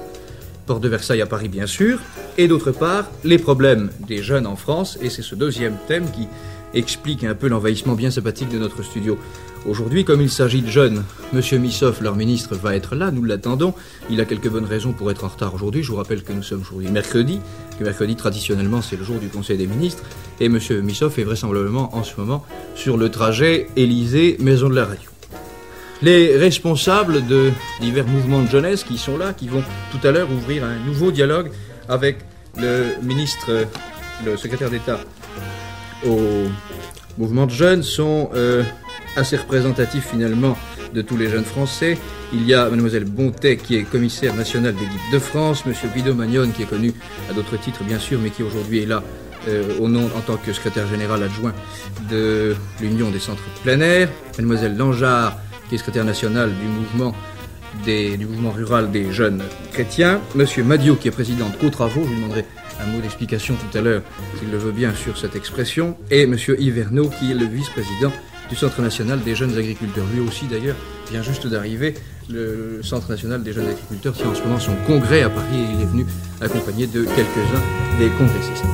porte 0.65 0.81
de 0.81 0.89
Versailles 0.89 1.21
à 1.21 1.27
Paris 1.27 1.49
bien 1.49 1.67
sûr, 1.67 1.99
et 2.39 2.47
d'autre 2.47 2.71
part 2.71 3.11
les 3.23 3.37
problèmes 3.37 3.91
des 4.07 4.23
jeunes 4.23 4.47
en 4.47 4.55
France, 4.55 4.97
et 4.99 5.11
c'est 5.11 5.21
ce 5.21 5.35
deuxième 5.35 5.77
thème 5.87 6.09
qui 6.09 6.27
explique 6.73 7.23
un 7.23 7.35
peu 7.35 7.49
l'envahissement 7.49 7.93
bien 7.93 8.09
sympathique 8.09 8.49
de 8.49 8.57
notre 8.57 8.81
studio. 8.83 9.19
Aujourd'hui, 9.67 10.05
comme 10.05 10.21
il 10.21 10.29
s'agit 10.29 10.61
de 10.61 10.69
jeunes, 10.69 11.03
Monsieur 11.33 11.57
Missoff, 11.57 11.99
leur 11.99 12.15
ministre, 12.15 12.55
va 12.55 12.73
être 12.77 12.95
là, 12.95 13.11
nous 13.11 13.25
l'attendons. 13.25 13.73
Il 14.09 14.21
a 14.21 14.25
quelques 14.25 14.47
bonnes 14.47 14.65
raisons 14.65 14.93
pour 14.93 15.11
être 15.11 15.25
en 15.25 15.27
retard 15.27 15.53
aujourd'hui. 15.53 15.83
Je 15.83 15.91
vous 15.91 15.97
rappelle 15.97 16.23
que 16.23 16.31
nous 16.31 16.41
sommes 16.41 16.61
aujourd'hui 16.61 16.89
mercredi, 16.89 17.41
que 17.77 17.83
mercredi 17.83 18.15
traditionnellement 18.15 18.81
c'est 18.81 18.95
le 18.95 19.03
jour 19.03 19.19
du 19.19 19.27
Conseil 19.27 19.57
des 19.57 19.67
ministres, 19.67 20.03
et 20.39 20.47
Monsieur 20.47 20.79
Missoff 20.81 21.19
est 21.19 21.25
vraisemblablement 21.25 21.93
en 21.97 22.03
ce 22.03 22.13
moment 22.17 22.45
sur 22.75 22.95
le 22.95 23.09
trajet 23.09 23.67
Élysée-Maison 23.75 24.69
de 24.69 24.75
la 24.75 24.85
Radio. 24.85 25.09
Les 26.01 26.37
responsables 26.37 27.27
de 27.27 27.51
divers 27.81 28.07
mouvements 28.07 28.43
de 28.43 28.49
jeunesse 28.49 28.85
qui 28.85 28.97
sont 28.97 29.17
là, 29.17 29.33
qui 29.33 29.49
vont 29.49 29.63
tout 29.91 30.07
à 30.07 30.11
l'heure 30.11 30.31
ouvrir 30.31 30.63
un 30.63 30.79
nouveau 30.85 31.11
dialogue 31.11 31.51
avec 31.89 32.19
le 32.57 32.85
ministre, 33.03 33.65
le 34.25 34.37
secrétaire 34.37 34.69
d'État 34.69 35.01
au 36.05 36.45
mouvement 37.17 37.47
de 37.47 37.51
jeunes, 37.51 37.83
sont 37.83 38.29
euh, 38.33 38.63
assez 39.17 39.35
représentatifs 39.35 40.07
finalement 40.11 40.57
de 40.93 41.01
tous 41.01 41.17
les 41.17 41.29
jeunes 41.29 41.43
français. 41.43 41.97
Il 42.33 42.45
y 42.45 42.53
a 42.53 42.69
mademoiselle 42.69 43.05
Bontet 43.05 43.57
qui 43.57 43.75
est 43.75 43.83
commissaire 43.83 44.35
nationale 44.35 44.75
des 44.75 44.85
guides 44.85 45.11
de 45.11 45.19
France, 45.19 45.65
monsieur 45.65 45.89
Guido 45.93 46.13
Magnone 46.13 46.51
qui 46.51 46.63
est 46.63 46.69
connu 46.69 46.93
à 47.29 47.33
d'autres 47.33 47.57
titres 47.57 47.83
bien 47.83 47.99
sûr, 47.99 48.19
mais 48.21 48.29
qui 48.29 48.43
aujourd'hui 48.43 48.83
est 48.83 48.85
là 48.85 49.03
euh, 49.47 49.63
au 49.79 49.87
nom 49.87 50.05
en 50.15 50.21
tant 50.21 50.37
que 50.37 50.53
secrétaire 50.53 50.87
général 50.87 51.23
adjoint 51.23 51.53
de 52.09 52.55
l'Union 52.79 53.09
des 53.09 53.19
centres 53.19 53.43
plein 53.63 53.79
air, 53.81 54.09
mademoiselle 54.37 54.77
Langeard 54.77 55.37
qui 55.67 55.75
est 55.75 55.77
secrétaire 55.77 56.05
nationale 56.05 56.49
du 56.49 56.67
mouvement 56.67 57.13
du 57.85 58.25
mouvement 58.25 58.51
rural 58.51 58.91
des 58.91 59.11
jeunes 59.11 59.43
chrétiens, 59.71 60.19
monsieur 60.35 60.63
Madio 60.63 60.95
qui 60.95 61.07
est 61.07 61.11
président 61.11 61.47
de 61.47 61.55
Co-Travaux, 61.55 62.03
je 62.03 62.09
lui 62.09 62.15
demanderai 62.15 62.45
un 62.81 62.87
mot 62.87 62.99
d'explication 62.99 63.55
tout 63.55 63.77
à 63.77 63.81
l'heure, 63.81 64.01
s'il 64.39 64.51
le 64.51 64.57
veut 64.57 64.71
bien, 64.71 64.93
sur 64.93 65.17
cette 65.17 65.35
expression, 65.35 65.95
et 66.11 66.25
monsieur 66.25 66.57
Ernaud 66.61 67.09
qui 67.09 67.31
est 67.31 67.35
le 67.35 67.45
vice-président 67.45 68.11
du 68.49 68.55
Centre 68.55 68.81
national 68.81 69.21
des 69.21 69.35
jeunes 69.35 69.57
agriculteurs. 69.57 70.05
Lui 70.13 70.21
aussi 70.21 70.45
d'ailleurs 70.45 70.75
vient 71.09 71.21
juste 71.21 71.47
d'arriver, 71.47 71.93
le 72.29 72.81
Centre 72.83 73.09
national 73.09 73.43
des 73.43 73.53
jeunes 73.53 73.67
agriculteurs 73.67 74.13
a 74.23 74.29
en 74.29 74.35
ce 74.35 74.41
moment 74.41 74.59
son 74.59 74.75
congrès 74.85 75.23
à 75.23 75.29
Paris 75.29 75.57
et 75.57 75.73
il 75.75 75.81
est 75.81 75.85
venu 75.85 76.05
accompagné 76.41 76.87
de 76.87 77.03
quelques-uns 77.03 77.99
des 77.99 78.09
congressistes. 78.17 78.65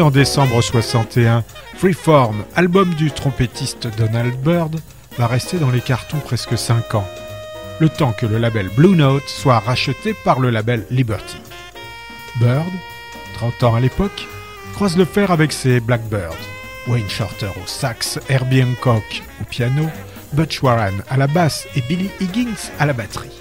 En 0.00 0.10
décembre 0.10 0.62
61, 0.62 1.44
Freeform, 1.76 2.44
album 2.56 2.94
du 2.94 3.10
trompettiste 3.10 3.88
Donald 3.98 4.34
Byrd, 4.42 4.80
va 5.18 5.26
rester 5.26 5.58
dans 5.58 5.70
les 5.70 5.82
cartons 5.82 6.18
presque 6.18 6.56
5 6.56 6.94
ans, 6.94 7.06
le 7.78 7.90
temps 7.90 8.12
que 8.12 8.24
le 8.24 8.38
label 8.38 8.68
Blue 8.74 8.96
Note 8.96 9.28
soit 9.28 9.58
racheté 9.58 10.14
par 10.24 10.40
le 10.40 10.48
label 10.48 10.86
Liberty. 10.90 11.36
Bird, 12.40 12.72
30 13.34 13.62
ans 13.64 13.74
à 13.74 13.80
l'époque, 13.80 14.26
croise 14.74 14.96
le 14.96 15.04
fer 15.04 15.30
avec 15.30 15.52
ses 15.52 15.78
Blackbirds. 15.78 16.40
Wayne 16.88 17.10
Shorter 17.10 17.50
au 17.62 17.66
sax, 17.66 18.18
Herbie 18.30 18.62
Hancock 18.62 19.22
au 19.42 19.44
piano, 19.44 19.84
Butch 20.32 20.62
Warren 20.62 21.02
à 21.10 21.18
la 21.18 21.26
basse 21.26 21.68
et 21.76 21.82
Billy 21.82 22.10
Higgins 22.18 22.70
à 22.78 22.86
la 22.86 22.94
batterie. 22.94 23.38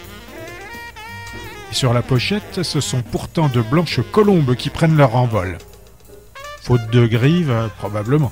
Sur 1.71 1.93
la 1.93 2.01
pochette, 2.01 2.61
ce 2.61 2.81
sont 2.81 3.01
pourtant 3.01 3.47
de 3.47 3.61
blanches 3.61 4.01
colombes 4.11 4.55
qui 4.55 4.69
prennent 4.69 4.97
leur 4.97 5.15
envol. 5.15 5.57
Faute 6.61 6.91
de 6.91 7.07
grive, 7.07 7.69
probablement. 7.79 8.31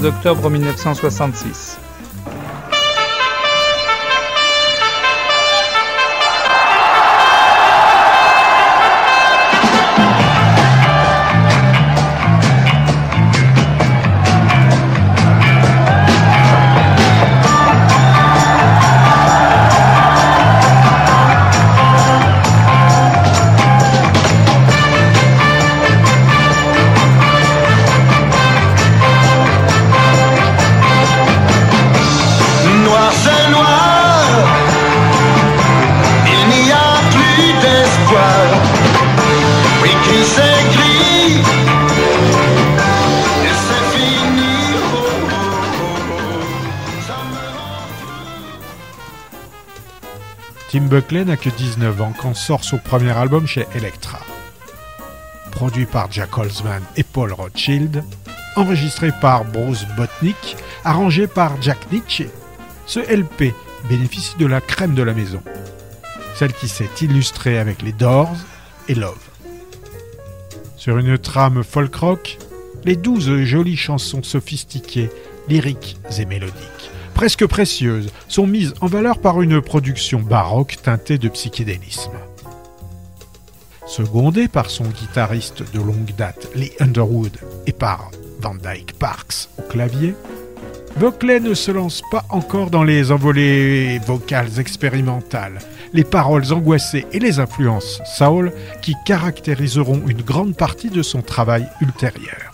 D'octobre 0.00 0.50
1966. 0.50 1.87
Tim 50.70 50.82
Buckley 50.82 51.24
n'a 51.24 51.38
que 51.38 51.48
19 51.48 51.98
ans 52.02 52.12
quand 52.20 52.34
sort 52.34 52.62
son 52.62 52.76
premier 52.76 53.16
album 53.16 53.46
chez 53.46 53.66
Elektra. 53.74 54.20
Produit 55.50 55.86
par 55.86 56.12
Jack 56.12 56.36
Holzman 56.36 56.82
et 56.94 57.04
Paul 57.04 57.32
Rothschild, 57.32 58.04
enregistré 58.54 59.10
par 59.22 59.46
Bruce 59.46 59.86
Botnick, 59.96 60.58
arrangé 60.84 61.26
par 61.26 61.60
Jack 61.62 61.90
Nietzsche, 61.90 62.28
ce 62.84 63.00
LP 63.00 63.54
bénéficie 63.88 64.36
de 64.38 64.44
la 64.44 64.60
crème 64.60 64.94
de 64.94 65.02
la 65.02 65.14
maison, 65.14 65.42
celle 66.34 66.52
qui 66.52 66.68
s'est 66.68 66.90
illustrée 67.00 67.58
avec 67.58 67.80
les 67.80 67.92
Doors 67.92 68.36
et 68.88 68.94
Love. 68.94 69.16
Sur 70.76 70.98
une 70.98 71.16
trame 71.16 71.64
folk 71.64 71.94
rock, 71.94 72.36
les 72.84 72.96
douze 72.96 73.42
jolies 73.44 73.76
chansons 73.76 74.22
sophistiquées, 74.22 75.10
lyriques 75.48 75.96
et 76.18 76.26
mélodiques, 76.26 76.90
presque 77.18 77.48
précieuses, 77.48 78.12
sont 78.28 78.46
mises 78.46 78.74
en 78.80 78.86
valeur 78.86 79.18
par 79.18 79.42
une 79.42 79.60
production 79.60 80.20
baroque 80.20 80.76
teintée 80.80 81.18
de 81.18 81.28
psychédélisme. 81.28 82.12
Secondé 83.88 84.46
par 84.46 84.70
son 84.70 84.84
guitariste 84.84 85.64
de 85.74 85.80
longue 85.80 86.14
date, 86.16 86.48
Lee 86.54 86.70
Underwood, 86.78 87.36
et 87.66 87.72
par 87.72 88.12
Van 88.40 88.54
Dyke 88.54 88.92
Parks 89.00 89.48
au 89.58 89.62
clavier, 89.62 90.14
Buckley 91.00 91.40
ne 91.40 91.54
se 91.54 91.72
lance 91.72 92.02
pas 92.12 92.24
encore 92.30 92.70
dans 92.70 92.84
les 92.84 93.10
envolées 93.10 93.98
vocales 94.06 94.60
expérimentales, 94.60 95.58
les 95.92 96.04
paroles 96.04 96.52
angoissées 96.52 97.06
et 97.12 97.18
les 97.18 97.40
influences 97.40 98.00
soul 98.16 98.52
qui 98.80 98.94
caractériseront 99.04 100.04
une 100.06 100.22
grande 100.22 100.54
partie 100.54 100.90
de 100.90 101.02
son 101.02 101.22
travail 101.22 101.66
ultérieur. 101.80 102.47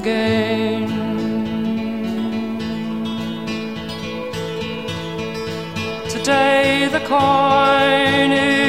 Again? 0.00 0.88
Today 6.08 6.88
the 6.90 7.00
coin 7.00 8.32
is 8.32 8.59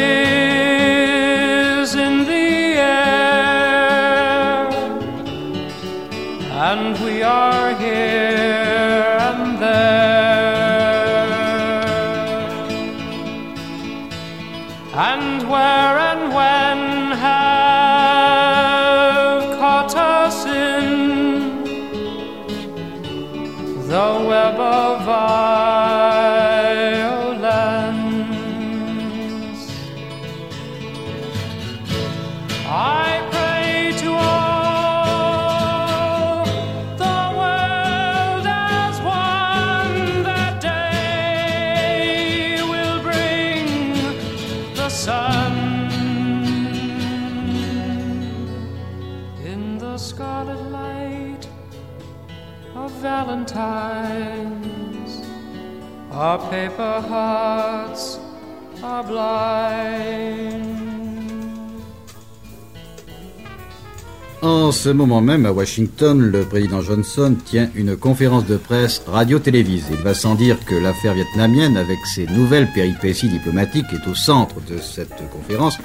En 64.42 64.72
ce 64.72 64.90
moment 64.90 65.20
même, 65.20 65.46
à 65.46 65.52
Washington, 65.52 66.22
le 66.22 66.44
président 66.46 66.82
Johnson 66.82 67.36
tient 67.46 67.70
une 67.76 67.98
conférence 67.98 68.46
de 68.46 68.56
presse 68.56 69.04
radio-télévisée. 69.08 69.94
Il 69.94 70.04
va 70.04 70.14
sans 70.14 70.36
dire 70.36 70.64
que 70.66 70.74
l'affaire 70.74 71.16
vietnamienne, 71.16 71.76
avec 71.76 72.00
ses 72.06 72.28
nouvelles 72.28 72.72
péripéties 72.74 73.28
diplomatiques, 73.28 73.92
est 73.92 74.10
au 74.10 74.16
centre 74.16 74.56
de 74.62 74.78
cette 74.78 75.30
conférence. 75.32 75.78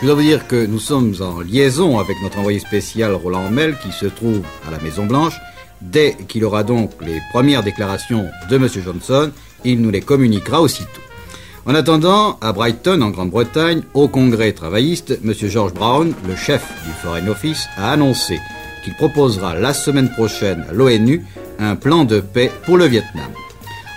Je 0.00 0.06
dois 0.06 0.16
vous 0.16 0.22
dire 0.22 0.48
que 0.48 0.66
nous 0.66 0.80
sommes 0.80 1.14
en 1.20 1.40
liaison 1.40 2.00
avec 2.00 2.16
notre 2.20 2.40
envoyé 2.40 2.58
spécial 2.58 3.14
Roland 3.14 3.48
Mel, 3.48 3.78
qui 3.78 3.92
se 3.92 4.06
trouve 4.06 4.42
à 4.66 4.72
la 4.72 4.78
Maison-Blanche. 4.80 5.38
Dès 5.80 6.16
qu'il 6.28 6.44
aura 6.44 6.64
donc 6.64 6.90
les 7.00 7.20
premières 7.30 7.62
déclarations 7.62 8.26
de 8.50 8.56
M. 8.56 8.68
Johnson, 8.84 9.30
il 9.64 9.80
nous 9.80 9.90
les 9.90 10.00
communiquera 10.00 10.60
aussitôt. 10.60 11.00
En 11.66 11.74
attendant, 11.74 12.38
à 12.40 12.52
Brighton, 12.52 13.00
en 13.00 13.10
Grande-Bretagne, 13.10 13.82
au 13.94 14.06
Congrès 14.06 14.52
travailliste, 14.52 15.18
M. 15.24 15.32
George 15.32 15.72
Brown, 15.72 16.12
le 16.28 16.36
chef 16.36 16.62
du 16.84 16.92
Foreign 17.02 17.28
Office, 17.28 17.66
a 17.78 17.92
annoncé 17.92 18.38
qu'il 18.84 18.94
proposera 18.94 19.54
la 19.54 19.72
semaine 19.72 20.10
prochaine 20.10 20.64
à 20.68 20.72
l'ONU 20.72 21.24
un 21.58 21.74
plan 21.76 22.04
de 22.04 22.20
paix 22.20 22.52
pour 22.66 22.76
le 22.76 22.84
Vietnam. 22.84 23.30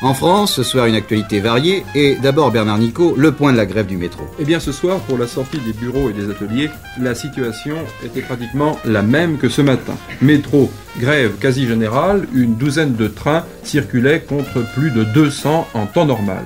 En 0.04 0.14
France, 0.14 0.54
ce 0.54 0.62
soir 0.62 0.86
une 0.86 0.93
actualité 0.93 1.39
variée 1.39 1.84
et 1.95 2.18
d'abord 2.22 2.52
Bernard 2.52 2.78
Nico, 2.78 3.16
le 3.18 3.32
point 3.32 3.52
de 3.52 3.58
la 3.58 3.66
grève 3.66 3.88
du 3.88 3.98
métro. 3.98 4.26
Eh 4.38 4.45
bien 4.45 4.60
ce 4.60 4.72
soir, 4.72 5.00
pour 5.00 5.18
la 5.18 5.26
sortie 5.26 5.58
des 5.58 5.74
bureaux 5.74 6.12
et 6.12 6.14
des 6.14 6.30
ateliers, 6.30 6.70
la 7.00 7.16
situation 7.16 7.78
était 8.06 8.22
pratiquement 8.22 8.78
la 8.86 9.02
même 9.02 9.39
que 9.39 9.50
ce 9.50 9.64
matin. 9.64 9.98
Métro, 10.22 10.72
grève 11.00 11.38
quasi 11.39 11.66
générale, 11.66 12.28
une 12.36 12.58
douzaine 12.58 12.93
de 12.93 13.08
trains 13.08 13.43
circulaient 13.64 14.22
contre 14.22 14.64
plus 14.76 14.91
de 14.91 15.04
200 15.04 15.68
en 15.74 15.86
temps 15.88 16.06
normal. 16.06 16.45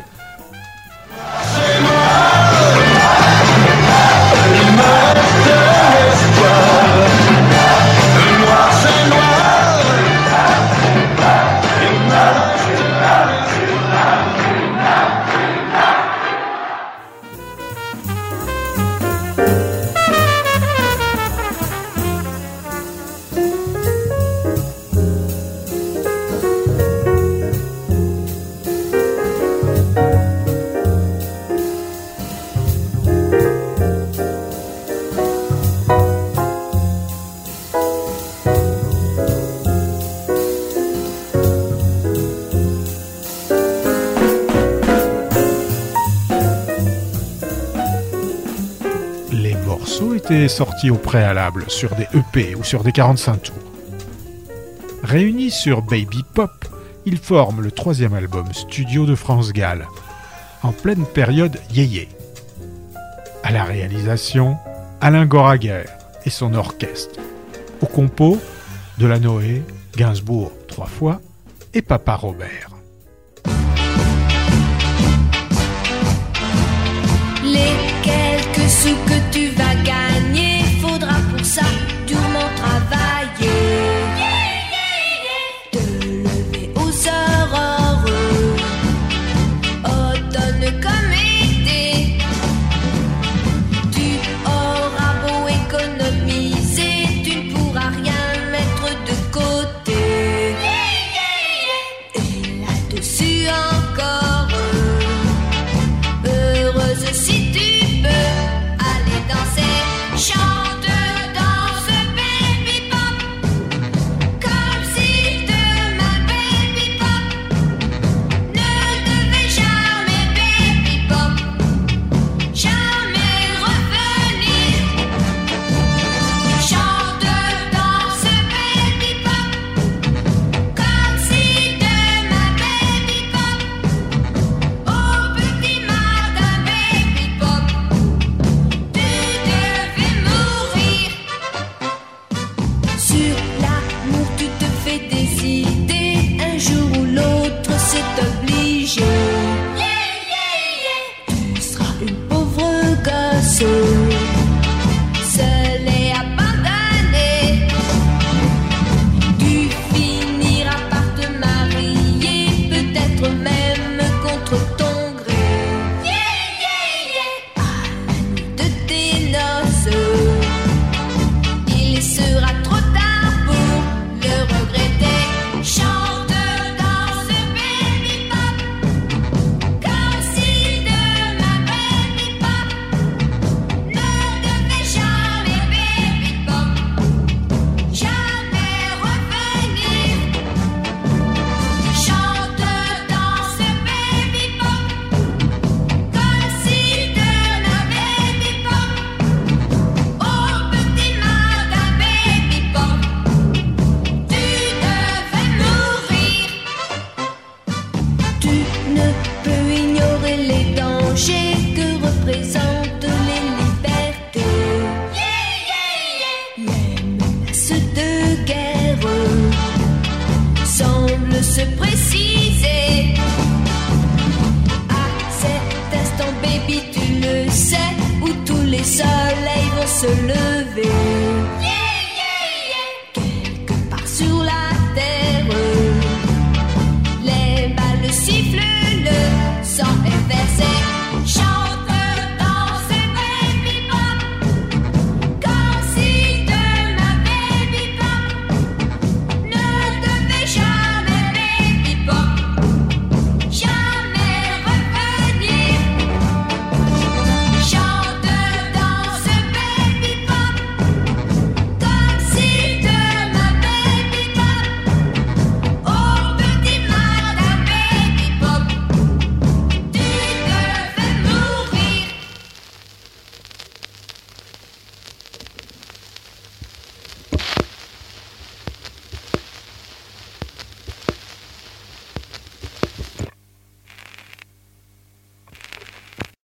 Étaient 50.31 50.47
sortis 50.47 50.89
au 50.89 50.95
préalable 50.95 51.65
sur 51.67 51.93
des 51.95 52.07
EP 52.13 52.55
ou 52.55 52.63
sur 52.63 52.83
des 52.83 52.93
45 52.93 53.43
tours. 53.43 53.55
Réunis 55.03 55.51
sur 55.51 55.81
Baby 55.81 56.23
Pop, 56.33 56.51
ils 57.05 57.17
forment 57.17 57.61
le 57.61 57.71
troisième 57.71 58.13
album 58.13 58.45
studio 58.53 59.05
de 59.05 59.15
France 59.15 59.51
Gall, 59.51 59.87
en 60.63 60.71
pleine 60.71 61.05
période 61.05 61.57
yéyé. 61.73 62.07
À 63.43 63.51
la 63.51 63.65
réalisation, 63.65 64.55
Alain 65.01 65.25
Goraguer 65.25 65.83
et 66.25 66.29
son 66.29 66.53
orchestre. 66.53 67.19
Au 67.81 67.87
compo, 67.87 68.37
Delanoë, 68.99 69.63
Gainsbourg 69.97 70.53
trois 70.67 70.87
fois 70.87 71.19
et 71.73 71.81
Papa 71.81 72.15
Robert. 72.15 72.69
Les 77.43 77.73
quelques 78.01 78.69
sous 78.69 78.95
que 79.05 79.31
tu 79.33 79.50